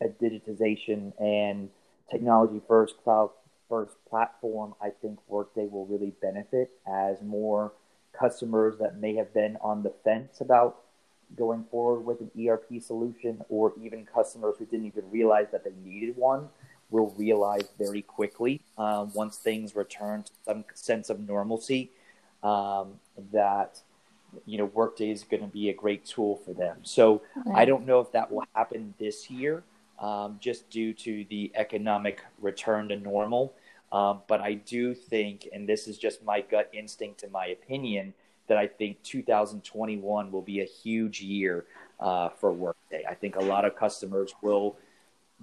a 0.00 0.08
digitization 0.08 1.12
and 1.20 1.68
technology 2.10 2.60
first, 2.66 2.94
cloud 3.02 3.30
first 3.68 3.96
platform, 4.08 4.74
I 4.82 4.90
think 4.90 5.18
Workday 5.28 5.66
will 5.66 5.86
really 5.86 6.12
benefit 6.20 6.70
as 6.86 7.22
more 7.22 7.72
customers 8.12 8.76
that 8.78 8.98
may 8.98 9.14
have 9.14 9.32
been 9.32 9.56
on 9.62 9.82
the 9.82 9.92
fence 10.04 10.40
about 10.40 10.82
going 11.36 11.64
forward 11.70 12.00
with 12.00 12.20
an 12.20 12.30
ERP 12.46 12.82
solution, 12.82 13.42
or 13.48 13.72
even 13.82 14.04
customers 14.04 14.56
who 14.58 14.66
didn't 14.66 14.86
even 14.86 15.10
realize 15.10 15.46
that 15.52 15.64
they 15.64 15.72
needed 15.82 16.16
one, 16.16 16.48
will 16.90 17.14
realize 17.16 17.62
very 17.78 18.02
quickly 18.02 18.60
um, 18.76 19.10
once 19.14 19.38
things 19.38 19.74
return 19.74 20.22
to 20.22 20.32
some 20.44 20.64
sense 20.74 21.08
of 21.08 21.26
normalcy 21.26 21.90
um, 22.42 23.00
that 23.32 23.80
you 24.46 24.58
know 24.58 24.66
Workday 24.66 25.10
is 25.10 25.24
going 25.24 25.42
to 25.42 25.48
be 25.48 25.70
a 25.70 25.74
great 25.74 26.04
tool 26.04 26.36
for 26.44 26.52
them. 26.52 26.78
So 26.82 27.22
I 27.54 27.64
don't 27.64 27.86
know 27.86 28.00
if 28.00 28.12
that 28.12 28.30
will 28.30 28.44
happen 28.54 28.94
this 28.98 29.30
year, 29.30 29.62
um, 30.02 30.36
just 30.40 30.68
due 30.68 30.92
to 30.92 31.24
the 31.30 31.50
economic 31.54 32.22
return 32.40 32.88
to 32.88 32.96
normal. 32.96 33.54
Um, 33.92 34.22
but 34.26 34.40
I 34.40 34.54
do 34.54 34.94
think, 34.94 35.48
and 35.52 35.68
this 35.68 35.86
is 35.86 35.96
just 35.96 36.24
my 36.24 36.40
gut 36.40 36.68
instinct 36.72 37.22
and 37.22 37.30
my 37.30 37.46
opinion, 37.46 38.12
that 38.48 38.58
I 38.58 38.66
think 38.66 39.02
2021 39.02 40.32
will 40.32 40.42
be 40.42 40.60
a 40.60 40.64
huge 40.64 41.20
year 41.20 41.64
uh, 42.00 42.30
for 42.30 42.52
Workday. 42.52 43.04
I 43.08 43.14
think 43.14 43.36
a 43.36 43.40
lot 43.40 43.64
of 43.64 43.76
customers 43.76 44.34
will 44.42 44.76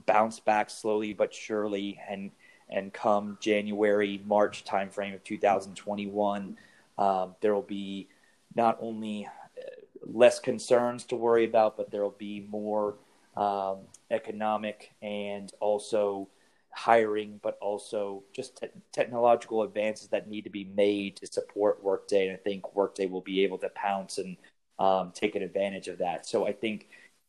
bounce 0.06 0.40
back 0.40 0.70
slowly 0.70 1.14
but 1.14 1.34
surely, 1.34 2.00
and 2.08 2.32
and 2.70 2.94
come 2.94 3.38
January 3.42 4.22
March 4.26 4.64
timeframe 4.64 5.16
of 5.16 5.24
2021, 5.24 6.56
um, 7.00 7.36
there 7.42 7.56
will 7.56 7.64
be 7.64 8.08
not 8.56 8.78
only 8.80 9.26
uh, 9.26 9.62
less 10.06 10.40
concerns 10.40 11.04
to 11.06 11.16
worry 11.16 11.46
about, 11.46 11.78
but 11.78 11.90
there 11.90 12.04
will 12.04 12.16
be 12.20 12.46
more 12.52 12.96
um, 13.36 13.80
economic 14.12 14.92
and 15.02 15.52
also 15.60 16.28
hiring, 16.72 17.40
but 17.44 17.58
also 17.62 18.24
just 18.34 18.58
te- 18.58 18.68
technological 18.92 19.64
advances 19.64 20.08
that 20.10 20.30
need 20.30 20.44
to 20.44 20.50
be 20.50 20.66
made 20.76 21.16
to 21.18 21.28
support 21.28 21.84
Workday. 21.84 22.28
And 22.28 22.38
I 22.38 22.40
think 22.40 22.76
Workday 22.76 23.08
will 23.08 23.22
be 23.22 23.44
able 23.44 23.58
to 23.60 23.70
pounce 23.70 24.18
and 24.18 24.38
um, 24.78 25.12
take 25.14 25.36
an 25.36 25.44
advantage 25.44 25.88
of 25.88 25.98
that. 25.98 26.26
So 26.26 26.48
I 26.48 26.54
think 26.54 26.88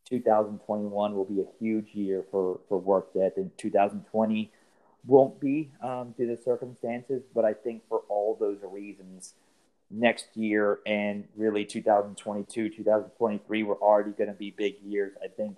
2021 0.08 1.14
will 1.14 1.24
be 1.24 1.40
a 1.40 1.46
huge 1.58 1.94
year 1.94 2.24
for, 2.30 2.60
for 2.68 2.78
Workday. 2.78 3.26
I 3.26 3.30
think 3.30 3.56
2020 3.56 4.50
won't 5.06 5.40
be 5.40 5.70
um, 5.82 6.14
due 6.16 6.26
to 6.26 6.42
circumstances, 6.42 7.22
but 7.34 7.44
I 7.44 7.54
think 7.54 7.82
for 7.88 8.02
all 8.08 8.36
those 8.38 8.58
reasons, 8.62 9.34
next 9.90 10.36
year 10.36 10.78
and 10.86 11.26
really 11.36 11.64
2022, 11.64 12.68
2023 12.68 13.62
were 13.64 13.74
already 13.76 14.12
going 14.12 14.28
to 14.28 14.36
be 14.36 14.50
big 14.50 14.76
years. 14.84 15.12
I 15.22 15.28
think 15.28 15.56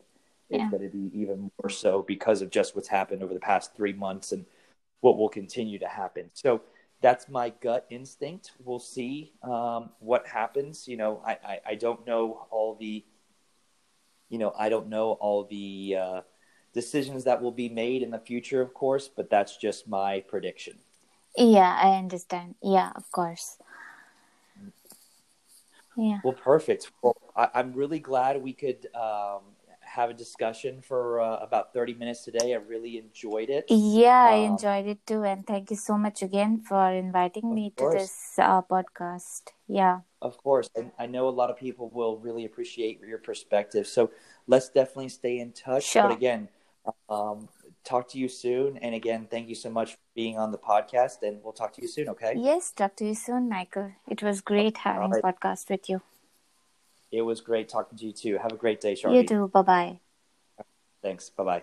yeah. 0.59 0.71
going 0.71 0.83
to 0.83 0.89
be 0.89 1.11
even 1.19 1.51
more 1.61 1.71
so 1.71 2.03
because 2.03 2.43
of 2.43 2.51
just 2.51 2.75
what's 2.75 2.89
happened 2.89 3.23
over 3.23 3.35
the 3.35 3.41
past 3.41 3.75
three 3.77 3.93
months 3.93 4.33
and 4.33 4.45
what 5.01 5.19
will 5.19 5.29
continue 5.29 5.79
to 5.79 5.89
happen. 5.89 6.31
So 6.35 6.63
that's 7.01 7.29
my 7.29 7.51
gut 7.61 7.87
instinct. 7.91 8.53
We'll 8.65 8.79
see 8.79 9.33
um, 9.43 9.91
what 9.99 10.27
happens. 10.27 10.87
You 10.87 10.97
know, 10.97 11.23
I, 11.27 11.33
I, 11.33 11.61
I, 11.67 11.75
don't 11.75 12.07
know 12.07 12.47
all 12.51 12.77
the, 12.77 13.05
you 14.29 14.39
know, 14.39 14.53
I 14.57 14.69
don't 14.69 14.89
know 14.89 15.13
all 15.13 15.45
the 15.45 15.97
uh, 16.01 16.21
decisions 16.73 17.25
that 17.25 17.43
will 17.43 17.53
be 17.53 17.69
made 17.69 18.03
in 18.03 18.11
the 18.11 18.21
future, 18.21 18.63
of 18.63 18.73
course, 18.73 19.09
but 19.09 19.29
that's 19.29 19.57
just 19.57 19.89
my 19.89 20.21
prediction. 20.21 20.79
Yeah, 21.37 21.77
I 21.81 21.97
understand. 21.99 22.55
Yeah, 22.63 22.93
of 22.95 23.11
course. 23.11 23.59
Yeah. 25.97 26.21
Well, 26.25 26.35
perfect. 26.35 26.91
Well, 27.03 27.17
I, 27.37 27.49
am 27.55 27.73
really 27.73 27.99
glad 27.99 28.43
we 28.43 28.53
could 28.53 28.87
um, 28.95 29.43
have 29.93 30.09
a 30.09 30.15
discussion 30.15 30.81
for 30.81 31.21
uh, 31.21 31.37
about 31.37 31.75
30 31.75 31.95
minutes 31.95 32.25
today. 32.25 32.55
I 32.55 32.57
really 32.57 32.97
enjoyed 32.97 33.51
it. 33.51 33.67
Yeah, 33.69 34.25
um, 34.25 34.33
I 34.33 34.37
enjoyed 34.49 34.87
it 34.87 35.07
too. 35.07 35.23
And 35.23 35.47
thank 35.47 35.71
you 35.71 35.77
so 35.77 35.99
much 35.99 36.23
again 36.23 36.61
for 36.61 36.91
inviting 36.91 37.55
me 37.55 37.73
to 37.77 37.91
this 37.93 38.39
uh, 38.39 38.63
podcast. 38.63 39.53
Yeah. 39.69 40.01
Of 40.23 40.39
course. 40.39 40.71
And 40.75 40.93
I 40.99 41.07
know 41.07 41.29
a 41.29 41.37
lot 41.37 41.51
of 41.51 41.59
people 41.59 41.91
will 41.93 42.17
really 42.17 42.47
appreciate 42.47 43.01
your 43.07 43.19
perspective. 43.19 43.87
So 43.87 44.11
let's 44.47 44.71
definitely 44.71 45.11
stay 45.11 45.39
in 45.41 45.53
touch. 45.53 45.85
Sure. 45.85 46.05
But 46.05 46.13
again, 46.13 46.49
um, 47.11 47.49
talk 47.85 48.09
to 48.11 48.19
you 48.19 48.29
soon. 48.29 48.79
And 48.79 48.95
again, 48.95 49.29
thank 49.31 49.49
you 49.49 49.55
so 49.55 49.69
much 49.69 49.93
for 49.93 50.01
being 50.15 50.39
on 50.39 50.53
the 50.53 50.59
podcast. 50.59 51.21
And 51.23 51.43
we'll 51.45 51.53
talk 51.53 51.75
to 51.75 51.83
you 51.83 51.89
soon, 51.89 52.09
okay? 52.09 52.33
Yes, 52.35 52.73
talk 52.73 52.97
to 52.97 53.05
you 53.05 53.15
soon, 53.15 53.51
Michael. 53.51 53.93
It 54.09 54.23
was 54.23 54.41
great 54.41 54.79
having 54.79 55.11
right. 55.11 55.23
podcast 55.23 55.69
with 55.69 55.91
you. 55.91 56.01
It 57.13 57.23
was 57.23 57.41
great 57.43 57.69
talking 57.69 57.99
to 57.99 58.07
you 58.07 58.13
too. 58.13 58.39
Have 58.39 58.53
a 58.53 58.57
great 58.57 58.81
day, 58.81 58.95
Charvi. 58.95 59.23
You 59.23 59.27
too. 59.29 59.49
Bye 59.49 59.63
bye. 59.63 60.01
Thanks. 61.03 61.29
Bye 61.31 61.45
bye. 61.45 61.63